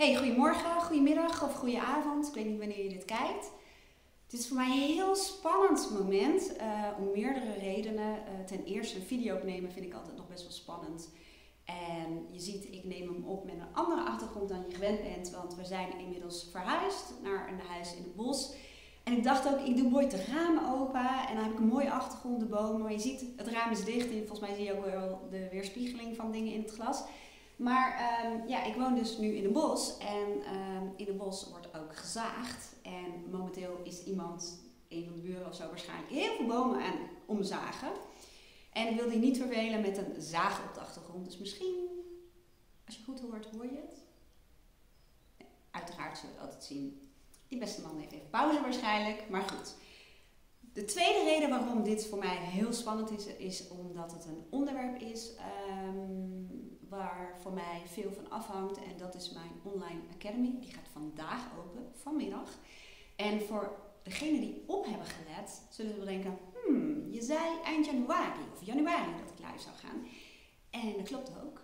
Hey, 0.00 0.16
goedemorgen, 0.16 0.80
goedemiddag 0.80 1.44
of 1.44 1.54
goedenavond. 1.54 2.28
Ik 2.28 2.34
weet 2.34 2.46
niet 2.46 2.58
wanneer 2.58 2.82
je 2.82 2.88
dit 2.88 3.04
kijkt. 3.04 3.50
Het 4.24 4.40
is 4.40 4.48
voor 4.48 4.56
mij 4.56 4.66
een 4.66 4.94
heel 4.94 5.16
spannend 5.16 5.90
moment 5.98 6.52
uh, 6.56 6.86
om 6.98 7.10
meerdere 7.12 7.52
redenen. 7.58 8.16
Uh, 8.16 8.44
ten 8.46 8.64
eerste, 8.64 8.96
een 8.96 9.02
video 9.02 9.36
opnemen 9.36 9.72
vind 9.72 9.86
ik 9.86 9.94
altijd 9.94 10.16
nog 10.16 10.28
best 10.28 10.42
wel 10.42 10.52
spannend. 10.52 11.08
En 11.64 12.26
je 12.30 12.40
ziet, 12.40 12.64
ik 12.64 12.84
neem 12.84 13.08
hem 13.08 13.24
op 13.24 13.44
met 13.44 13.54
een 13.54 13.74
andere 13.74 14.02
achtergrond 14.02 14.48
dan 14.48 14.64
je 14.68 14.74
gewend 14.74 15.02
bent, 15.02 15.30
want 15.30 15.54
we 15.54 15.64
zijn 15.64 15.98
inmiddels 15.98 16.48
verhuisd 16.50 17.12
naar 17.22 17.48
een 17.48 17.60
huis 17.68 17.94
in 17.94 18.02
het 18.02 18.16
bos. 18.16 18.54
En 19.04 19.12
ik 19.16 19.24
dacht 19.24 19.48
ook, 19.48 19.60
ik 19.60 19.76
doe 19.76 19.88
mooi 19.88 20.08
de 20.08 20.24
ramen 20.24 20.80
open 20.80 21.08
en 21.28 21.34
dan 21.34 21.44
heb 21.44 21.52
ik 21.52 21.58
een 21.58 21.66
mooie 21.66 21.90
achtergrond, 21.90 22.40
de 22.40 22.46
bomen. 22.46 22.82
Maar 22.82 22.92
je 22.92 22.98
ziet, 22.98 23.24
het 23.36 23.48
raam 23.48 23.70
is 23.70 23.84
dicht 23.84 24.10
en 24.10 24.26
volgens 24.26 24.40
mij 24.40 24.54
zie 24.54 24.64
je 24.64 24.76
ook 24.76 24.84
wel 24.84 25.28
de 25.30 25.48
weerspiegeling 25.50 26.16
van 26.16 26.32
dingen 26.32 26.52
in 26.52 26.62
het 26.62 26.72
glas. 26.72 27.02
Maar 27.60 27.96
ehm, 27.98 28.48
ja, 28.48 28.64
ik 28.64 28.74
woon 28.74 28.94
dus 28.94 29.18
nu 29.18 29.34
in 29.34 29.44
een 29.44 29.52
bos 29.52 29.98
en 29.98 30.42
ehm, 30.44 30.86
in 30.96 31.08
een 31.08 31.16
bos 31.16 31.48
wordt 31.50 31.76
ook 31.76 31.96
gezaagd. 31.96 32.74
En 32.82 33.30
momenteel 33.30 33.80
is 33.84 34.04
iemand, 34.04 34.60
een 34.88 35.04
van 35.04 35.14
de 35.14 35.20
buren 35.20 35.46
of 35.46 35.54
zo, 35.54 35.68
waarschijnlijk 35.68 36.10
heel 36.10 36.36
veel 36.36 36.46
bomen 36.46 36.82
aan 36.82 36.98
omzagen. 37.26 37.90
En 38.72 38.88
ik 38.88 39.00
wil 39.00 39.10
die 39.10 39.18
niet 39.18 39.38
vervelen 39.38 39.80
met 39.80 39.98
een 39.98 40.22
zaag 40.22 40.68
op 40.68 40.74
de 40.74 40.80
achtergrond. 40.80 41.24
Dus 41.24 41.38
misschien, 41.38 41.88
als 42.86 42.96
je 42.96 43.04
goed 43.04 43.20
hoort, 43.20 43.46
hoor 43.46 43.64
je 43.64 43.80
het? 43.86 43.98
uiteraard 45.70 46.18
zullen 46.18 46.34
we 46.34 46.40
het 46.40 46.50
altijd 46.50 46.64
zien. 46.64 47.10
Die 47.48 47.58
beste 47.58 47.80
man 47.80 47.98
heeft 47.98 48.12
even 48.12 48.30
pauze 48.30 48.60
waarschijnlijk, 48.60 49.28
maar 49.28 49.42
goed. 49.42 49.74
De 50.72 50.84
tweede 50.84 51.24
reden 51.24 51.48
waarom 51.48 51.82
dit 51.82 52.06
voor 52.06 52.18
mij 52.18 52.36
heel 52.36 52.72
spannend 52.72 53.10
is, 53.10 53.26
is 53.26 53.68
omdat 53.68 54.12
het 54.12 54.24
een 54.24 54.46
onderwerp 54.50 55.00
is 55.00 55.34
waar 55.36 55.59
voor 57.42 57.52
mij 57.52 57.82
veel 57.86 58.12
van 58.12 58.30
afhangt. 58.30 58.76
En 58.76 58.96
dat 58.98 59.14
is 59.14 59.30
mijn 59.30 59.52
online 59.62 60.00
academy. 60.14 60.56
Die 60.60 60.72
gaat 60.72 60.88
vandaag 60.92 61.46
open, 61.58 61.92
vanmiddag. 61.94 62.48
En 63.16 63.40
voor 63.40 63.78
degenen 64.02 64.40
die 64.40 64.62
op 64.66 64.86
hebben 64.86 65.06
gelet, 65.06 65.62
zullen 65.70 65.90
ze 65.90 65.96
wel 65.96 66.06
denken: 66.06 66.38
hmm, 66.64 67.10
je 67.10 67.22
zei 67.22 67.60
eind 67.64 67.86
januari 67.86 68.40
of 68.52 68.66
januari 68.66 69.10
dat 69.20 69.30
ik 69.30 69.46
live 69.46 69.62
zou 69.62 69.76
gaan. 69.76 70.06
En 70.70 70.96
dat 70.96 71.06
klopt 71.06 71.32
ook. 71.44 71.60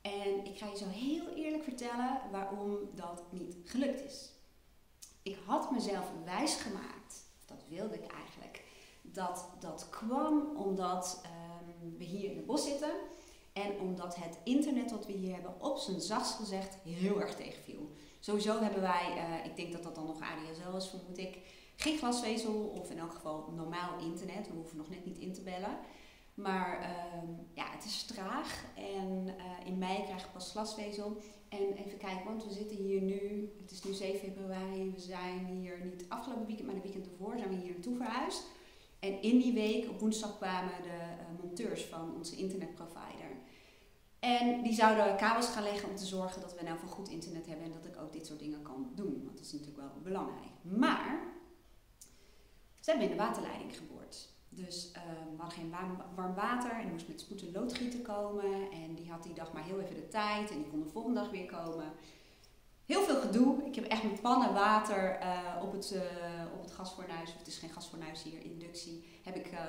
En 0.00 0.44
ik 0.44 0.58
ga 0.58 0.66
je 0.66 0.76
zo 0.76 0.88
heel 0.88 1.28
eerlijk 1.28 1.62
vertellen 1.62 2.20
waarom 2.30 2.78
dat 2.94 3.22
niet 3.30 3.56
gelukt 3.64 4.04
is. 4.04 4.30
Ik 5.22 5.38
had 5.44 5.70
mezelf 5.70 6.12
wijsgemaakt, 6.24 7.26
of 7.38 7.44
dat 7.46 7.62
wilde 7.68 7.94
ik 7.94 8.12
eigenlijk, 8.12 8.64
dat 9.02 9.48
dat 9.60 9.88
kwam 9.90 10.56
omdat 10.56 11.22
um, 11.24 11.96
we 11.98 12.04
hier 12.04 12.30
in 12.30 12.36
het 12.36 12.46
bos 12.46 12.64
zitten. 12.64 12.92
En 13.64 13.80
omdat 13.80 14.16
het 14.16 14.38
internet 14.44 14.88
dat 14.88 15.06
we 15.06 15.12
hier 15.12 15.32
hebben 15.34 15.54
op 15.60 15.78
zijn 15.78 16.00
zachtst 16.00 16.34
gezegd 16.34 16.76
heel 16.82 17.20
erg 17.20 17.34
tegenviel. 17.34 17.90
Sowieso 18.20 18.60
hebben 18.60 18.80
wij, 18.80 19.12
uh, 19.16 19.44
ik 19.44 19.56
denk 19.56 19.72
dat 19.72 19.82
dat 19.82 19.94
dan 19.94 20.06
nog 20.06 20.20
ADSL 20.20 20.76
is 20.76 20.88
vermoed 20.88 21.18
ik, 21.18 21.38
geen 21.76 21.98
glasvezel 21.98 22.54
of 22.54 22.90
in 22.90 22.98
elk 22.98 23.12
geval 23.12 23.52
normaal 23.56 23.98
internet. 24.00 24.48
We 24.48 24.54
hoeven 24.54 24.76
nog 24.76 24.88
net 24.88 25.04
niet 25.04 25.18
in 25.18 25.32
te 25.32 25.40
bellen. 25.40 25.78
Maar 26.34 26.80
uh, 26.80 27.28
ja, 27.54 27.70
het 27.70 27.84
is 27.84 28.02
traag 28.02 28.64
en 28.74 29.26
uh, 29.26 29.66
in 29.66 29.78
mei 29.78 30.02
krijg 30.04 30.24
ik 30.24 30.32
pas 30.32 30.50
glasvezel. 30.50 31.16
En 31.48 31.72
even 31.86 31.98
kijken, 31.98 32.24
want 32.24 32.44
we 32.44 32.52
zitten 32.52 32.76
hier 32.76 33.00
nu, 33.00 33.52
het 33.60 33.70
is 33.70 33.82
nu 33.82 33.92
7 33.92 34.18
februari, 34.18 34.90
we 34.94 35.00
zijn 35.00 35.46
hier 35.46 35.80
niet 35.84 36.04
afgelopen 36.08 36.46
weekend, 36.46 36.66
maar 36.66 36.76
de 36.76 36.88
weekend 36.88 37.06
ervoor 37.06 37.34
zijn 37.38 37.48
we 37.48 37.54
hier 37.54 37.72
naartoe 37.72 37.96
verhuisd. 37.96 38.44
En 39.06 39.22
in 39.22 39.38
die 39.38 39.52
week, 39.52 39.88
op 39.88 40.00
woensdag, 40.00 40.36
kwamen 40.36 40.82
de 40.82 40.88
uh, 40.88 41.42
monteurs 41.42 41.84
van 41.84 42.14
onze 42.14 42.36
internetprovider. 42.36 43.30
En 44.18 44.62
die 44.62 44.72
zouden 44.74 45.16
kabels 45.16 45.48
gaan 45.48 45.62
leggen 45.62 45.88
om 45.88 45.96
te 45.96 46.06
zorgen 46.06 46.40
dat 46.40 46.54
we 46.54 46.64
nou 46.64 46.78
van 46.78 46.88
goed 46.88 47.08
internet 47.08 47.46
hebben 47.46 47.64
en 47.64 47.72
dat 47.72 47.86
ik 47.86 48.00
ook 48.00 48.12
dit 48.12 48.26
soort 48.26 48.38
dingen 48.38 48.62
kan 48.62 48.90
doen. 48.94 49.22
Want 49.24 49.36
dat 49.36 49.46
is 49.46 49.52
natuurlijk 49.52 49.78
wel 49.78 49.90
belangrijk. 50.02 50.52
Maar 50.62 51.18
ze 52.80 52.90
hebben 52.90 53.10
in 53.10 53.16
de 53.16 53.22
waterleiding 53.22 53.76
geboord. 53.76 54.28
Dus 54.48 54.92
uh, 54.96 55.02
we 55.30 55.42
hadden 55.42 55.58
geen 55.58 55.70
warm, 56.14 56.34
water 56.34 56.70
en 56.70 56.90
moest 56.90 57.08
met 57.08 57.20
spoed 57.20 57.42
een 57.42 57.52
loodgieter 57.52 58.00
komen. 58.00 58.70
En 58.70 58.94
die 58.94 59.10
had 59.10 59.22
die 59.22 59.34
dag 59.34 59.52
maar 59.52 59.64
heel 59.64 59.80
even 59.80 59.94
de 59.94 60.08
tijd 60.08 60.50
en 60.50 60.56
die 60.56 60.70
kon 60.70 60.80
de 60.80 60.88
volgende 60.88 61.20
dag 61.20 61.30
weer 61.30 61.46
komen. 61.46 61.92
Heel 62.86 63.02
veel 63.02 63.20
gedoe. 63.20 63.64
Ik 63.64 63.74
heb 63.74 63.84
echt 63.84 64.02
met 64.02 64.20
pannen 64.20 64.54
water 64.54 65.18
uh, 65.22 65.62
op, 65.62 65.72
het, 65.72 65.92
uh, 65.94 66.00
op 66.54 66.62
het 66.62 66.72
gasfornuis, 66.72 67.30
of 67.32 67.38
het 67.38 67.46
is 67.46 67.58
geen 67.58 67.70
gasfornuis 67.70 68.22
hier, 68.22 68.42
inductie, 68.42 69.20
heb 69.22 69.36
ik 69.36 69.52
uh, 69.52 69.60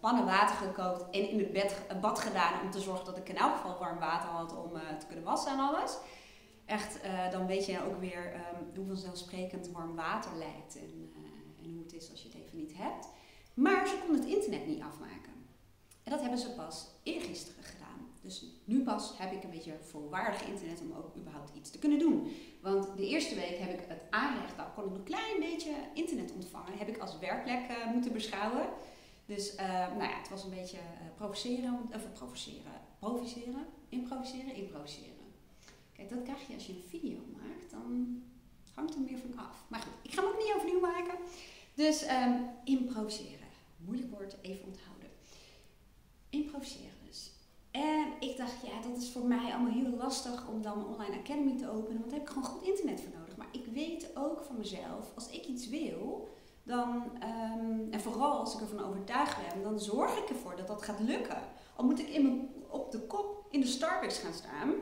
pannen 0.00 0.24
water 0.24 0.56
gekookt 0.56 1.10
en 1.10 1.30
in 1.30 1.38
het 1.38 2.00
bad 2.00 2.18
gedaan 2.18 2.60
om 2.62 2.70
te 2.70 2.80
zorgen 2.80 3.04
dat 3.04 3.16
ik 3.16 3.28
in 3.28 3.36
elk 3.36 3.56
geval 3.56 3.78
warm 3.78 3.98
water 3.98 4.28
had 4.28 4.56
om 4.56 4.72
te 4.98 5.06
kunnen 5.06 5.24
wassen 5.24 5.52
en 5.52 5.58
alles. 5.58 5.96
Echt, 6.64 7.00
dan 7.30 7.46
weet 7.46 7.66
je 7.66 7.84
ook 7.84 8.00
weer 8.00 8.34
um, 8.34 8.76
hoe 8.76 8.86
vanzelfsprekend 8.86 9.70
warm 9.70 9.96
water 9.96 10.36
lijkt 10.36 10.76
en, 10.76 11.12
en 11.62 11.72
hoe 11.72 11.82
het 11.82 11.92
is 11.92 12.10
als 12.10 12.22
je 12.22 12.28
het 12.28 12.36
even 12.36 12.56
niet 12.56 12.76
hebt. 12.76 13.08
Maar 13.54 13.88
ze 13.88 13.98
konden 13.98 14.20
het 14.20 14.34
internet 14.34 14.66
niet 14.66 14.82
afmaken. 14.82 15.32
En 16.02 16.10
dat 16.10 16.20
hebben 16.20 16.38
ze 16.38 16.50
pas 16.50 16.86
eergisteren 17.02 17.64
gedaan. 17.64 18.08
Dus 18.22 18.44
nu 18.64 18.82
pas 18.82 19.14
heb 19.18 19.32
ik 19.32 19.42
een 19.44 19.50
beetje 19.50 19.78
volwaardig 19.80 20.46
internet 20.46 20.80
om 20.80 20.92
ook 20.92 21.16
überhaupt 21.16 21.54
iets 21.54 21.70
te 21.70 21.78
kunnen 21.78 21.98
doen. 21.98 22.32
Want 22.60 22.96
de 22.96 23.06
eerste 23.06 23.34
week 23.34 23.58
heb 23.58 23.80
ik 23.80 23.88
het 23.88 24.02
aanrecht, 24.10 24.56
nou 24.56 24.68
kon 24.74 24.84
ik 24.84 24.94
een 24.94 25.02
klein 25.02 25.40
beetje 25.40 25.74
internet 25.94 26.32
ontvangen, 26.32 26.78
heb 26.78 26.88
ik 26.88 26.98
als 26.98 27.18
werkplek 27.18 27.70
uh, 27.70 27.92
moeten 27.92 28.12
beschouwen. 28.12 28.68
Dus 29.26 29.54
uh, 29.54 29.68
nou 29.68 30.02
ja, 30.02 30.18
het 30.18 30.28
was 30.28 30.44
een 30.44 30.50
beetje 30.50 30.76
uh, 30.76 31.16
provoceren, 31.16 31.88
of 31.94 32.12
provoceren, 32.12 32.72
provoceren, 32.98 33.66
improviseren, 33.88 34.54
improviseren. 34.54 35.26
Kijk, 35.92 36.10
dat 36.10 36.22
krijg 36.22 36.46
je 36.46 36.54
als 36.54 36.66
je 36.66 36.72
een 36.72 36.88
video 36.88 37.18
maakt, 37.32 37.70
dan 37.70 38.22
hangt 38.74 38.94
er 38.94 39.00
meer 39.00 39.18
van 39.18 39.38
af. 39.38 39.64
Maar 39.68 39.80
goed, 39.80 39.92
ik 40.02 40.12
ga 40.12 40.22
hem 40.22 40.30
ook 40.30 40.38
niet 40.38 40.52
overnieuw 40.56 40.80
maken. 40.80 41.18
Dus 41.74 42.10
um, 42.10 42.48
improviseren. 42.64 43.48
Moeilijk 43.76 44.10
woord, 44.10 44.36
even 44.40 44.66
onthouden. 44.66 45.10
Improviseren. 46.30 46.99
En 47.70 48.06
ik 48.20 48.36
dacht, 48.36 48.54
ja, 48.62 48.88
dat 48.88 49.02
is 49.02 49.10
voor 49.12 49.24
mij 49.24 49.52
allemaal 49.52 49.72
heel 49.72 49.96
lastig 49.96 50.48
om 50.48 50.62
dan 50.62 50.78
een 50.78 50.84
online 50.84 51.18
academy 51.18 51.58
te 51.58 51.70
openen, 51.70 51.98
want 51.98 52.10
daar 52.10 52.18
heb 52.18 52.28
ik 52.28 52.34
gewoon 52.34 52.50
goed 52.50 52.62
internet 52.62 53.00
voor 53.00 53.18
nodig. 53.18 53.36
Maar 53.36 53.48
ik 53.52 53.66
weet 53.66 54.10
ook 54.16 54.42
van 54.44 54.56
mezelf, 54.58 55.12
als 55.14 55.30
ik 55.30 55.46
iets 55.46 55.68
wil, 55.68 56.28
dan, 56.62 57.02
um, 57.58 57.88
en 57.90 58.00
vooral 58.00 58.38
als 58.38 58.54
ik 58.54 58.60
ervan 58.60 58.84
overtuigd 58.84 59.36
ben, 59.48 59.62
dan 59.62 59.80
zorg 59.80 60.18
ik 60.18 60.28
ervoor 60.28 60.56
dat 60.56 60.66
dat 60.66 60.82
gaat 60.82 61.00
lukken. 61.00 61.42
Al 61.76 61.84
moet 61.84 61.98
ik 61.98 62.08
in 62.08 62.22
mijn, 62.22 62.48
op 62.68 62.90
de 62.90 63.00
kop 63.00 63.46
in 63.50 63.60
de 63.60 63.66
Starbucks 63.66 64.18
gaan 64.18 64.32
staan, 64.32 64.72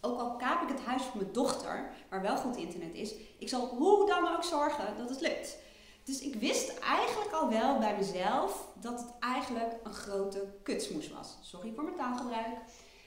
ook 0.00 0.20
al 0.20 0.36
kaap 0.36 0.62
ik 0.62 0.68
het 0.68 0.84
huis 0.84 1.02
van 1.02 1.18
mijn 1.20 1.32
dochter, 1.32 1.90
waar 2.10 2.22
wel 2.22 2.36
goed 2.36 2.56
internet 2.56 2.94
is, 2.94 3.14
ik 3.38 3.48
zal 3.48 3.66
hoe 3.66 4.06
dan 4.06 4.36
ook 4.36 4.44
zorgen 4.44 4.96
dat 4.96 5.08
het 5.08 5.20
lukt. 5.20 5.58
Dus 6.04 6.20
ik 6.20 6.34
wist 6.34 6.78
eigenlijk 6.78 7.32
al 7.32 7.48
wel 7.48 7.78
bij 7.78 7.96
mezelf 7.96 8.68
dat 8.80 9.00
het 9.00 9.12
eigenlijk 9.20 9.74
een 9.82 9.92
grote 9.94 10.54
kutsmoes 10.62 11.10
was. 11.10 11.38
Sorry 11.40 11.72
voor 11.74 11.84
mijn 11.84 11.96
taalgebruik. 11.96 12.58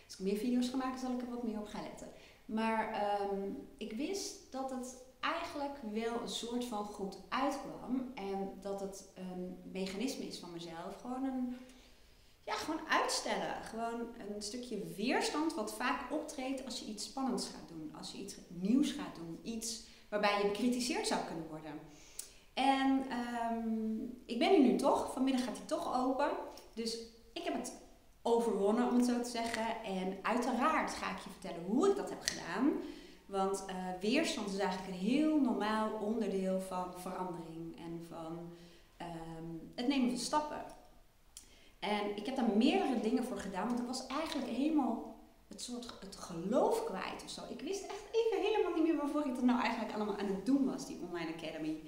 Als 0.06 0.14
ik 0.14 0.20
meer 0.20 0.38
video's 0.38 0.70
ga 0.70 0.78
maken, 0.78 1.00
zal 1.00 1.12
ik 1.12 1.22
er 1.22 1.30
wat 1.30 1.44
meer 1.44 1.60
op 1.60 1.68
gaan 1.68 1.84
letten. 1.84 2.08
Maar 2.46 3.02
um, 3.32 3.68
ik 3.78 3.94
wist 3.94 4.52
dat 4.52 4.72
het 4.72 4.96
eigenlijk 5.20 5.78
wel 5.92 6.22
een 6.22 6.30
soort 6.30 6.66
van 6.66 6.86
goed 6.86 7.18
uitkwam. 7.30 8.12
En 8.14 8.54
dat 8.62 8.80
het 8.80 9.10
een 9.16 9.58
mechanisme 9.72 10.28
is 10.28 10.40
van 10.40 10.52
mezelf. 10.52 10.96
Gewoon 11.02 11.24
een, 11.24 11.58
ja, 12.44 12.54
gewoon 12.54 12.88
uitstellen. 12.88 13.64
Gewoon 13.64 14.08
een 14.36 14.42
stukje 14.42 14.94
weerstand 14.96 15.54
wat 15.54 15.76
vaak 15.76 16.12
optreedt 16.12 16.66
als 16.66 16.80
je 16.80 16.86
iets 16.86 17.04
spannends 17.04 17.48
gaat 17.48 17.68
doen. 17.68 17.96
Als 17.98 18.12
je 18.12 18.18
iets 18.18 18.36
nieuws 18.48 18.92
gaat 18.92 19.16
doen. 19.16 19.40
Iets 19.44 19.84
waarbij 20.10 20.38
je 20.38 20.48
bekritiseerd 20.48 21.08
zou 21.08 21.26
kunnen 21.26 21.48
worden. 21.48 21.80
En 22.56 23.06
um, 23.52 24.22
ik 24.26 24.40
ben 24.40 24.50
hier 24.50 24.72
nu 24.72 24.76
toch. 24.76 25.14
Vanmiddag 25.14 25.44
gaat 25.44 25.58
hij 25.58 25.68
toch 25.68 26.06
open. 26.06 26.30
Dus 26.74 26.98
ik 27.34 27.44
heb 27.44 27.54
het 27.54 27.82
overwonnen, 28.22 28.88
om 28.88 28.96
het 28.96 29.06
zo 29.06 29.22
te 29.22 29.30
zeggen. 29.30 29.84
En 29.84 30.18
uiteraard 30.22 30.92
ga 30.92 31.12
ik 31.12 31.24
je 31.24 31.30
vertellen 31.30 31.66
hoe 31.66 31.90
ik 31.90 31.96
dat 31.96 32.10
heb 32.10 32.22
gedaan. 32.22 32.72
Want 33.26 33.66
uh, 33.70 33.76
weerstand 34.02 34.52
is 34.52 34.58
eigenlijk 34.58 34.91
een 34.91 35.08
heel 35.08 35.41
normaal 35.41 35.91
onderdeel 36.02 36.59
van 36.59 36.94
verandering 36.97 37.78
en 37.78 38.06
van 38.09 38.40
um, 39.02 39.72
het 39.76 39.88
nemen 39.88 40.09
van 40.09 40.18
stappen. 40.18 40.66
En 41.79 42.16
ik 42.18 42.26
heb 42.26 42.35
daar 42.35 42.58
meerdere 42.58 43.00
dingen 43.00 43.24
voor 43.24 43.38
gedaan, 43.38 43.68
want 43.68 43.79
ik 43.79 43.85
was 43.85 44.08
eigenlijk 44.08 44.52
helemaal 44.52 45.16
het 45.47 45.62
soort 45.62 45.94
het 46.00 46.16
geloof 46.16 46.84
kwijt 46.84 47.24
of 47.24 47.29
zo. 47.29 47.41
Ik 47.50 47.62
wist 47.62 47.84
echt 47.84 48.03
even 48.12 48.44
helemaal 48.46 48.74
niet 48.74 48.84
meer 48.84 48.97
waarvoor 48.97 49.26
ik 49.26 49.35
dat 49.35 49.44
nou 49.44 49.62
eigenlijk 49.62 49.94
allemaal 49.94 50.18
aan 50.18 50.28
het 50.28 50.46
doen 50.46 50.66
was, 50.66 50.85
die 50.85 51.00
online 51.09 51.34
academy 51.34 51.82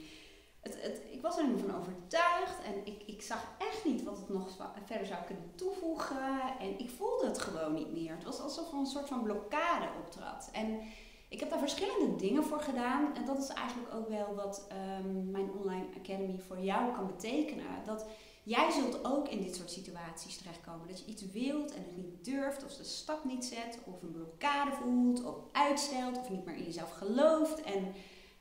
het, 0.76 1.02
ik 1.12 1.22
was 1.22 1.38
er 1.38 1.48
nu 1.48 1.58
van 1.58 1.76
overtuigd 1.76 2.64
en 2.66 2.86
ik, 2.86 3.04
ik 3.06 3.22
zag 3.22 3.48
echt 3.58 3.86
niet 3.86 4.04
wat 4.04 4.18
het 4.18 4.30
nog 4.30 4.50
verder 4.86 5.08
zou 5.08 5.24
kunnen 5.26 5.52
toevoegen. 5.56 6.42
En 6.60 6.80
ik 6.80 6.90
voelde 6.90 7.28
het 7.28 7.40
gewoon 7.40 7.74
niet 7.74 7.92
meer. 7.92 8.12
Het 8.16 8.24
was 8.24 8.40
alsof 8.40 8.72
er 8.72 8.78
een 8.78 8.86
soort 8.86 9.08
van 9.08 9.24
blokkade 9.24 9.88
optrad. 10.04 10.50
En 10.52 10.80
ik 11.30 11.40
heb 11.40 11.50
daar 11.50 11.60
verschillende 11.60 12.16
dingen 12.16 12.44
voor 12.44 12.60
gedaan. 12.60 13.16
En 13.16 13.26
dat 13.26 13.38
is 13.38 13.48
eigenlijk 13.48 13.94
ook 13.94 14.10
wel 14.10 14.36
wat 14.36 14.68
um, 15.00 15.32
mijn 15.32 15.52
online 15.52 15.86
academy 15.98 16.40
voor 16.40 16.60
jou 16.60 16.94
kan 16.94 17.08
betekenen. 17.08 17.84
Dat 17.86 18.06
jij 18.44 18.72
zult 18.72 19.06
ook 19.06 19.28
in 19.28 19.42
dit 19.42 19.56
soort 19.56 19.72
situaties 19.72 20.38
terechtkomen. 20.38 20.88
Dat 20.88 21.00
je 21.00 21.06
iets 21.06 21.32
wilt 21.32 21.74
en 21.74 21.84
het 21.84 21.98
niet 21.98 22.26
durft, 22.26 22.66
of 22.66 22.76
de 22.76 22.84
stap 22.84 23.24
niet 23.24 23.46
zet, 23.46 23.80
of 23.86 24.02
een 24.02 24.12
blokkade 24.12 24.72
voelt, 24.72 25.24
of 25.24 25.36
uitstelt, 25.52 26.18
of 26.18 26.30
niet 26.30 26.46
meer 26.46 26.56
in 26.56 26.64
jezelf 26.64 26.92
gelooft. 26.92 27.62
En 27.62 27.94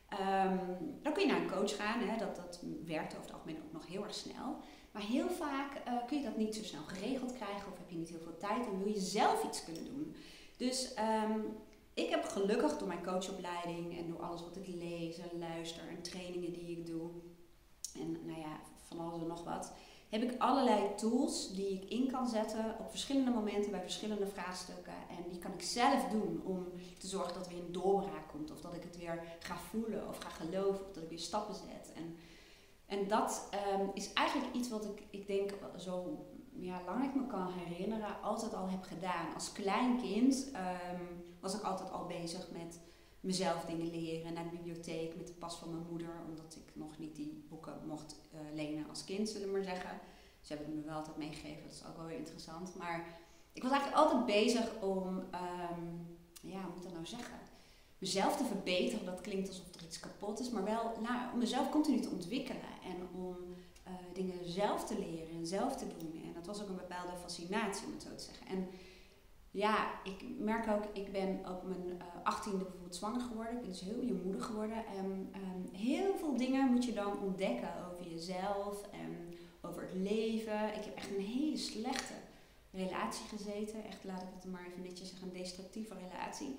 ehm, 0.09 0.59
dan 1.03 1.13
kun 1.13 1.23
je 1.27 1.33
naar 1.33 1.41
een 1.41 1.51
coach 1.51 1.77
gaan. 1.77 2.01
Hè. 2.01 2.19
Dat, 2.19 2.37
dat 2.37 2.61
werkt 2.85 3.13
over 3.13 3.25
het 3.27 3.33
algemeen 3.33 3.63
ook 3.65 3.73
nog 3.73 3.87
heel 3.87 4.05
erg 4.05 4.15
snel. 4.15 4.57
Maar 4.91 5.03
heel 5.03 5.29
vaak 5.29 5.75
eh, 5.75 5.93
kun 6.07 6.19
je 6.19 6.25
dat 6.25 6.37
niet 6.37 6.55
zo 6.55 6.63
snel 6.63 6.83
geregeld 6.83 7.33
krijgen, 7.33 7.73
of 7.73 7.79
heb 7.79 7.91
je 7.91 7.97
niet 7.97 8.09
heel 8.09 8.21
veel 8.23 8.37
tijd 8.37 8.67
en 8.67 8.79
wil 8.79 8.93
je 8.93 9.01
zelf 9.01 9.45
iets 9.45 9.65
kunnen 9.65 9.85
doen. 9.85 10.15
Dus 10.57 10.95
ehm, 10.95 11.41
ik 11.95 12.11
heb 12.11 12.25
gelukkig 12.25 12.79
door 12.79 12.89
mijn 12.89 13.05
coachopleiding 13.05 13.99
en 13.99 14.09
door 14.09 14.23
alles 14.23 14.41
wat 14.41 14.57
ik 14.57 14.67
lees 14.67 15.19
en 15.19 15.39
luister 15.39 15.89
en 15.89 16.03
trainingen 16.03 16.53
die 16.53 16.79
ik 16.79 16.87
doe, 16.87 17.11
en 17.95 18.27
nou 18.27 18.41
ja, 18.41 18.61
van 18.83 19.01
alles 19.01 19.21
en 19.21 19.27
nog 19.27 19.45
wat, 19.45 19.73
heb 20.09 20.23
ik 20.23 20.41
allerlei 20.41 20.95
tools 20.97 21.55
die 21.55 21.69
ik 21.69 21.91
in 21.91 22.11
kan 22.11 22.29
zetten 22.29 22.77
op 22.79 22.91
verschillende 22.91 23.31
momenten 23.31 23.71
bij 23.71 23.81
verschillende 23.81 24.27
vraagstukken. 24.27 24.93
En 24.93 25.31
die 25.31 25.39
kan 25.39 25.53
ik 25.53 25.63
zelf 25.63 26.09
doen 26.09 26.43
om 26.45 26.67
te 26.99 27.07
zorgen 27.07 27.35
dat 27.35 27.47
er 27.47 27.53
weer 27.53 27.65
een 27.65 27.73
doorbraak 27.73 28.29
komt. 28.29 28.51
Of 28.51 28.61
dat 28.61 28.75
ik 28.75 28.83
het 28.83 28.97
weer 28.97 29.23
ga 29.39 29.57
voelen 29.57 30.09
of 30.09 30.19
ga 30.19 30.29
geloven 30.29 30.87
of 30.87 30.93
dat 30.93 31.03
ik 31.03 31.09
weer 31.09 31.19
stappen 31.19 31.55
zet. 31.55 31.93
En, 31.95 32.17
en 32.87 33.09
dat 33.09 33.49
um, 33.79 33.91
is 33.95 34.13
eigenlijk 34.13 34.55
iets 34.55 34.69
wat 34.69 34.85
ik, 34.85 35.03
ik 35.11 35.27
denk 35.27 35.51
zo 35.77 36.27
ja, 36.51 36.81
lang 36.87 37.05
ik 37.05 37.15
me 37.15 37.27
kan 37.27 37.53
herinneren 37.53 38.23
altijd 38.23 38.55
al 38.55 38.69
heb 38.69 38.83
gedaan. 38.83 39.35
Als 39.35 39.53
klein 39.53 40.01
kind 40.01 40.51
um, 40.55 41.25
was 41.41 41.55
ik 41.55 41.63
altijd 41.63 41.91
al 41.91 42.07
bezig 42.07 42.51
met 42.51 42.81
mezelf 43.27 43.65
dingen 43.65 43.91
leren, 43.91 44.33
naar 44.33 44.45
de 44.51 44.57
bibliotheek 44.57 45.17
met 45.17 45.27
de 45.27 45.33
pas 45.33 45.57
van 45.57 45.71
mijn 45.71 45.87
moeder, 45.91 46.11
omdat 46.29 46.57
ik 46.57 46.73
nog 46.75 46.99
niet 46.99 47.17
die 47.17 47.45
boeken 47.49 47.87
mocht 47.87 48.17
uh, 48.35 48.41
lenen 48.55 48.89
als 48.89 49.05
kind, 49.05 49.29
zullen 49.29 49.47
we 49.47 49.53
maar 49.53 49.63
zeggen. 49.63 50.01
Ze 50.41 50.53
hebben 50.53 50.67
het 50.67 50.77
me 50.77 50.87
wel 50.91 50.97
altijd 50.97 51.17
meegegeven, 51.17 51.63
dat 51.63 51.73
is 51.73 51.85
ook 51.89 51.97
wel 51.97 52.07
weer 52.07 52.17
interessant. 52.17 52.75
Maar 52.77 53.19
ik 53.53 53.63
was 53.63 53.73
eigenlijk 53.73 54.03
altijd 54.03 54.27
bezig 54.27 54.81
om, 54.81 55.07
um, 55.17 56.19
ja, 56.41 56.61
hoe 56.61 56.69
moet 56.69 56.77
ik 56.77 56.83
dat 56.83 56.93
nou 56.93 57.07
zeggen? 57.07 57.39
Mezelf 57.99 58.37
te 58.37 58.45
verbeteren, 58.45 59.05
dat 59.05 59.21
klinkt 59.21 59.49
alsof 59.49 59.75
er 59.75 59.85
iets 59.85 60.01
kapot 60.01 60.41
is, 60.41 60.51
maar 60.51 60.65
wel 60.65 60.93
nou, 61.03 61.33
om 61.33 61.39
mezelf 61.39 61.71
continu 61.71 62.01
te 62.01 62.09
ontwikkelen 62.09 62.73
en 62.85 63.21
om 63.21 63.37
uh, 63.87 63.93
dingen 64.13 64.51
zelf 64.51 64.85
te 64.85 64.99
leren 64.99 65.37
en 65.39 65.47
zelf 65.47 65.77
te 65.77 65.87
doen. 65.99 66.23
En 66.25 66.33
dat 66.35 66.47
was 66.47 66.63
ook 66.63 66.69
een 66.69 66.77
bepaalde 66.77 67.17
fascinatie, 67.17 67.87
om 67.87 67.93
het 67.93 68.03
zo 68.03 68.15
te 68.15 68.25
zeggen. 68.25 68.47
En 68.47 68.69
ja, 69.57 69.91
ik 70.05 70.25
merk 70.39 70.69
ook, 70.69 70.85
ik 70.93 71.13
ben 71.13 71.41
op 71.49 71.63
mijn 71.63 72.01
eh, 72.01 72.07
achttiende 72.23 72.59
bijvoorbeeld 72.59 72.97
zwanger 72.97 73.21
geworden. 73.21 73.55
Ik 73.55 73.61
ben 73.61 73.69
dus 73.69 73.81
heel 73.81 74.03
je 74.03 74.21
moeder 74.25 74.43
geworden. 74.43 74.87
En 74.87 75.05
um, 75.35 75.69
heel 75.73 76.17
veel 76.17 76.37
dingen 76.37 76.73
moet 76.73 76.85
je 76.85 76.93
dan 76.93 77.21
ontdekken 77.23 77.71
over 77.91 78.09
jezelf 78.09 78.83
en 78.93 79.35
over 79.61 79.83
het 79.83 79.95
leven. 79.95 80.75
Ik 80.75 80.85
heb 80.85 80.97
echt 80.97 81.11
een 81.11 81.25
hele 81.25 81.57
slechte 81.57 82.15
relatie 82.71 83.27
gezeten. 83.29 83.85
Echt, 83.85 84.05
laat 84.05 84.23
ik 84.23 84.29
het 84.35 84.53
maar 84.53 84.67
even 84.67 84.83
netjes 84.83 85.09
zeggen, 85.09 85.29
een 85.29 85.39
destructieve 85.39 85.95
relatie. 85.95 86.57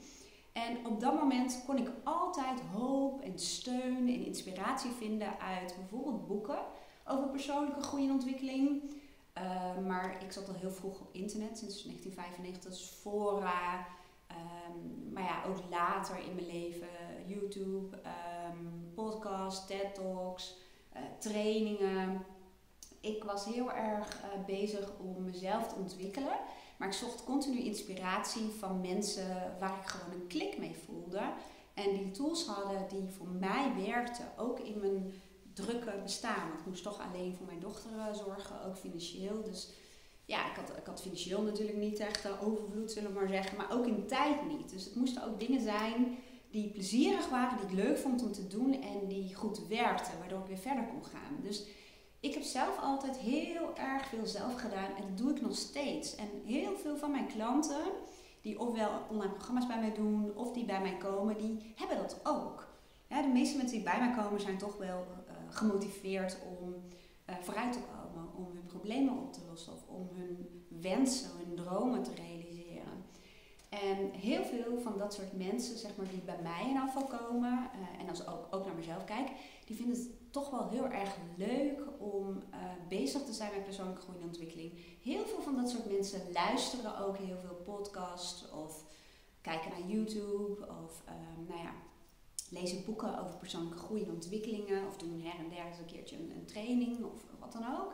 En 0.54 0.86
op 0.86 1.00
dat 1.00 1.14
moment 1.14 1.64
kon 1.66 1.78
ik 1.78 1.90
altijd 2.04 2.60
hoop 2.60 3.22
en 3.22 3.40
steun 3.40 4.08
en 4.08 4.26
inspiratie 4.26 4.92
vinden 4.92 5.40
uit 5.40 5.76
bijvoorbeeld 5.76 6.28
boeken 6.28 6.60
over 7.06 7.30
persoonlijke 7.30 7.82
groei 7.82 8.06
en 8.06 8.12
ontwikkeling. 8.12 8.82
Uh, 9.44 9.86
maar 9.86 10.24
ik 10.24 10.32
zat 10.32 10.48
al 10.48 10.54
heel 10.54 10.72
vroeg 10.72 11.00
op 11.00 11.10
internet, 11.12 11.58
sinds 11.58 11.84
1995, 11.84 12.72
dus 12.72 12.98
fora. 13.02 13.88
Um, 14.32 15.14
maar 15.14 15.24
ja, 15.24 15.44
ook 15.48 15.60
later 15.70 16.18
in 16.20 16.36
mijn 16.36 16.48
leven, 16.48 16.88
YouTube, 17.26 17.98
um, 17.98 18.92
podcast, 18.96 19.68
TED 19.68 19.96
Talks, 19.96 20.58
uh, 20.96 21.02
trainingen. 21.20 22.26
Ik 23.00 23.24
was 23.24 23.46
heel 23.46 23.72
erg 23.72 24.24
uh, 24.24 24.46
bezig 24.46 24.92
om 25.00 25.24
mezelf 25.24 25.68
te 25.68 25.76
ontwikkelen. 25.76 26.40
Maar 26.78 26.88
ik 26.88 26.94
zocht 26.94 27.24
continu 27.24 27.60
inspiratie 27.60 28.50
van 28.50 28.82
mensen 28.82 29.56
waar 29.60 29.80
ik 29.82 29.88
gewoon 29.88 30.22
een 30.22 30.28
klik 30.28 30.58
mee 30.58 30.76
voelde. 30.86 31.22
En 31.74 31.94
die 31.94 32.12
tools 32.12 32.46
hadden 32.46 32.88
die 32.90 33.10
voor 33.10 33.28
mij 33.28 33.72
werkten, 33.86 34.26
ook 34.38 34.60
in 34.60 34.80
mijn 34.80 35.14
drukke 35.66 36.00
bestaan. 36.04 36.48
Ik 36.60 36.66
moest 36.66 36.84
toch 36.84 37.00
alleen 37.00 37.36
voor 37.36 37.46
mijn 37.46 37.60
dochter 37.60 37.92
eh, 37.98 38.14
zorgen, 38.14 38.66
ook 38.66 38.78
financieel. 38.78 39.44
Dus 39.44 39.70
ja, 40.26 40.50
ik 40.50 40.56
had, 40.56 40.78
ik 40.78 40.86
had 40.86 41.02
financieel 41.02 41.42
natuurlijk 41.42 41.78
niet 41.78 42.00
echt 42.00 42.26
uh, 42.26 42.48
overvloed, 42.48 42.92
zullen 42.92 43.14
we 43.14 43.20
maar 43.20 43.28
zeggen. 43.28 43.58
Maar 43.58 43.72
ook 43.72 43.86
in 43.86 44.08
tijd 44.08 44.48
niet. 44.48 44.70
Dus 44.70 44.86
het 44.86 44.96
moesten 44.96 45.24
ook 45.24 45.40
dingen 45.40 45.62
zijn 45.62 46.18
die 46.52 46.70
plezierig 46.70 47.30
waren, 47.30 47.58
die 47.58 47.68
ik 47.68 47.86
leuk 47.86 47.98
vond 47.98 48.24
om 48.24 48.32
te 48.32 48.48
doen 48.48 48.82
en 48.82 49.08
die 49.08 49.36
goed 49.36 49.68
werkten, 49.68 50.20
waardoor 50.20 50.40
ik 50.40 50.48
weer 50.48 50.58
verder 50.58 50.86
kon 50.86 51.06
gaan. 51.06 51.38
Dus 51.42 51.66
ik 52.20 52.34
heb 52.34 52.44
zelf 52.44 52.80
altijd 52.82 53.18
heel 53.18 53.78
erg 53.78 54.06
veel 54.06 54.26
zelf 54.26 54.62
gedaan 54.62 54.96
en 54.96 55.04
dat 55.08 55.18
doe 55.18 55.32
ik 55.32 55.42
nog 55.42 55.56
steeds. 55.56 56.16
En 56.16 56.28
heel 56.46 56.78
veel 56.78 56.98
van 56.98 57.12
mijn 57.12 57.28
klanten, 57.28 57.82
die 58.42 58.60
ofwel 58.60 58.90
online 59.10 59.34
programma's 59.34 59.68
bij 59.68 59.80
mij 59.80 59.94
doen 59.94 60.36
of 60.36 60.52
die 60.52 60.66
bij 60.66 60.82
mij 60.82 60.98
komen, 60.98 61.38
die 61.38 61.74
hebben 61.76 61.98
dat 61.98 62.20
ook. 62.24 62.68
De 63.08 63.32
meeste 63.34 63.58
mensen 63.58 63.76
die 63.76 63.86
bij 63.86 64.00
mij 64.00 64.16
komen 64.16 64.42
zijn 64.42 64.58
toch 64.58 64.78
wel 64.78 65.06
gemotiveerd 65.50 66.38
om 66.60 66.74
uh, 67.30 67.36
vooruit 67.42 67.74
te 67.74 67.80
komen, 67.80 68.36
om 68.36 68.46
hun 68.54 68.66
problemen 68.66 69.18
op 69.18 69.34
te 69.34 69.40
lossen 69.50 69.74
of 69.74 69.88
om 69.88 70.10
hun 70.14 70.64
wensen, 70.82 71.30
hun 71.38 71.56
dromen 71.56 72.04
te 72.04 72.14
realiseren. 72.14 73.06
En 73.70 74.12
heel 74.12 74.44
veel 74.44 74.80
van 74.80 74.98
dat 74.98 75.14
soort 75.14 75.38
mensen, 75.38 75.78
zeg 75.78 75.96
maar, 75.96 76.08
die 76.10 76.22
bij 76.22 76.40
mij 76.42 76.70
in 76.70 76.78
afval 76.78 77.04
komen, 77.04 77.52
uh, 77.52 78.02
en 78.02 78.10
als 78.10 78.22
ik 78.22 78.30
ook, 78.52 78.66
naar 78.66 78.76
mezelf 78.76 79.06
kijk, 79.06 79.30
die 79.66 79.76
vinden 79.76 79.96
het 79.98 80.10
toch 80.32 80.50
wel 80.50 80.70
heel 80.70 80.86
erg 80.86 81.16
leuk 81.36 81.82
om 82.00 82.44
bezig 82.90 83.22
te 83.22 83.34
zijn 83.34 83.52
met 83.54 83.64
persoonlijke 83.64 84.02
groei 84.02 84.18
en 84.18 84.26
ontwikkeling. 84.26 84.72
Heel 85.04 85.26
veel 85.26 85.42
van 85.42 85.56
dat 85.56 85.70
soort 85.70 85.92
mensen 85.92 86.32
luisteren 86.32 86.98
ook 86.98 87.18
heel 87.18 87.38
veel 87.38 87.62
podcasts 87.64 88.52
of 88.52 88.86
kijken 89.42 89.70
naar 89.70 89.90
YouTube 89.90 90.68
of 90.84 91.04
nou 91.48 91.60
ja, 91.60 91.72
lezen 92.50 92.86
boeken 92.86 93.20
over 93.20 93.38
persoonlijke 93.38 93.78
groei 93.78 94.04
en 94.04 94.12
ontwikkelingen 94.12 94.88
of 94.88 94.98
doen 94.98 95.22
her 95.22 95.40
en 95.40 95.50
der 95.50 95.66
eens 95.66 95.78
een 95.78 95.86
keertje 95.86 96.16
een, 96.16 96.46
training 96.46 97.04
of 97.04 97.22
wat 97.40 97.52
dan 97.52 97.66
ook. 97.80 97.94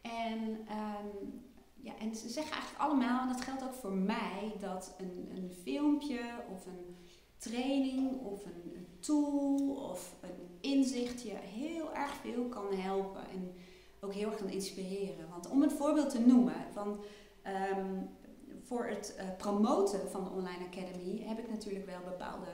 En, 0.00 0.40
um, 0.40 1.42
ja, 1.74 1.98
en 1.98 2.16
ze 2.16 2.28
zeggen 2.28 2.52
eigenlijk 2.52 2.82
allemaal, 2.82 3.20
en 3.20 3.28
dat 3.28 3.40
geldt 3.40 3.64
ook 3.64 3.74
voor 3.74 3.92
mij, 3.92 4.52
dat 4.60 4.94
een, 4.98 5.30
een 5.34 5.50
filmpje 5.62 6.20
of 6.52 6.66
een 6.66 6.96
training 7.38 8.20
of 8.20 8.44
een, 8.44 8.86
tool 9.00 9.74
of 9.90 10.14
een 10.20 10.58
inzicht 10.60 11.22
je 11.22 11.34
heel 11.34 11.94
erg 11.94 12.14
veel 12.14 12.44
kan 12.44 12.72
helpen 12.72 13.28
en 13.30 13.52
ook 14.00 14.12
heel 14.12 14.28
erg 14.28 14.38
kan 14.38 14.50
inspireren. 14.50 15.28
Want 15.30 15.48
om 15.48 15.62
een 15.62 15.70
voorbeeld 15.70 16.10
te 16.10 16.20
noemen, 16.20 16.66
van, 16.72 17.04
um, 17.78 18.08
voor 18.62 18.86
het 18.86 19.16
uh, 19.18 19.36
promoten 19.36 20.10
van 20.10 20.24
de 20.24 20.30
Online 20.30 20.64
Academy 20.64 21.22
heb 21.26 21.38
ik 21.38 21.50
natuurlijk 21.50 21.86
wel 21.86 22.00
bepaalde 22.04 22.48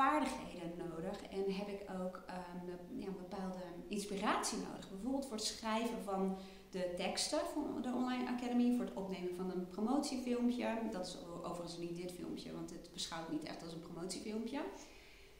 vaardigheden 0.00 0.72
nodig 0.88 1.22
en 1.22 1.52
heb 1.54 1.68
ik 1.68 1.82
ook 2.02 2.16
um, 2.16 2.98
ja, 3.00 3.10
bepaalde 3.10 3.62
inspiratie 3.88 4.58
nodig. 4.58 4.90
Bijvoorbeeld 4.90 5.26
voor 5.26 5.36
het 5.36 5.44
schrijven 5.44 6.02
van 6.04 6.36
de 6.70 6.92
teksten 6.96 7.40
van 7.52 7.82
de 7.82 7.92
Online 7.94 8.28
Academy, 8.28 8.76
voor 8.76 8.84
het 8.84 8.94
opnemen 8.94 9.34
van 9.36 9.50
een 9.50 9.68
promotiefilmpje. 9.68 10.78
Dat 10.90 11.06
is 11.06 11.16
overigens 11.42 11.78
niet 11.78 11.96
dit 11.96 12.12
filmpje, 12.12 12.52
want 12.52 12.70
het 12.70 12.90
beschouwt 12.92 13.30
niet 13.30 13.42
echt 13.42 13.62
als 13.62 13.72
een 13.72 13.80
promotiefilmpje. 13.80 14.60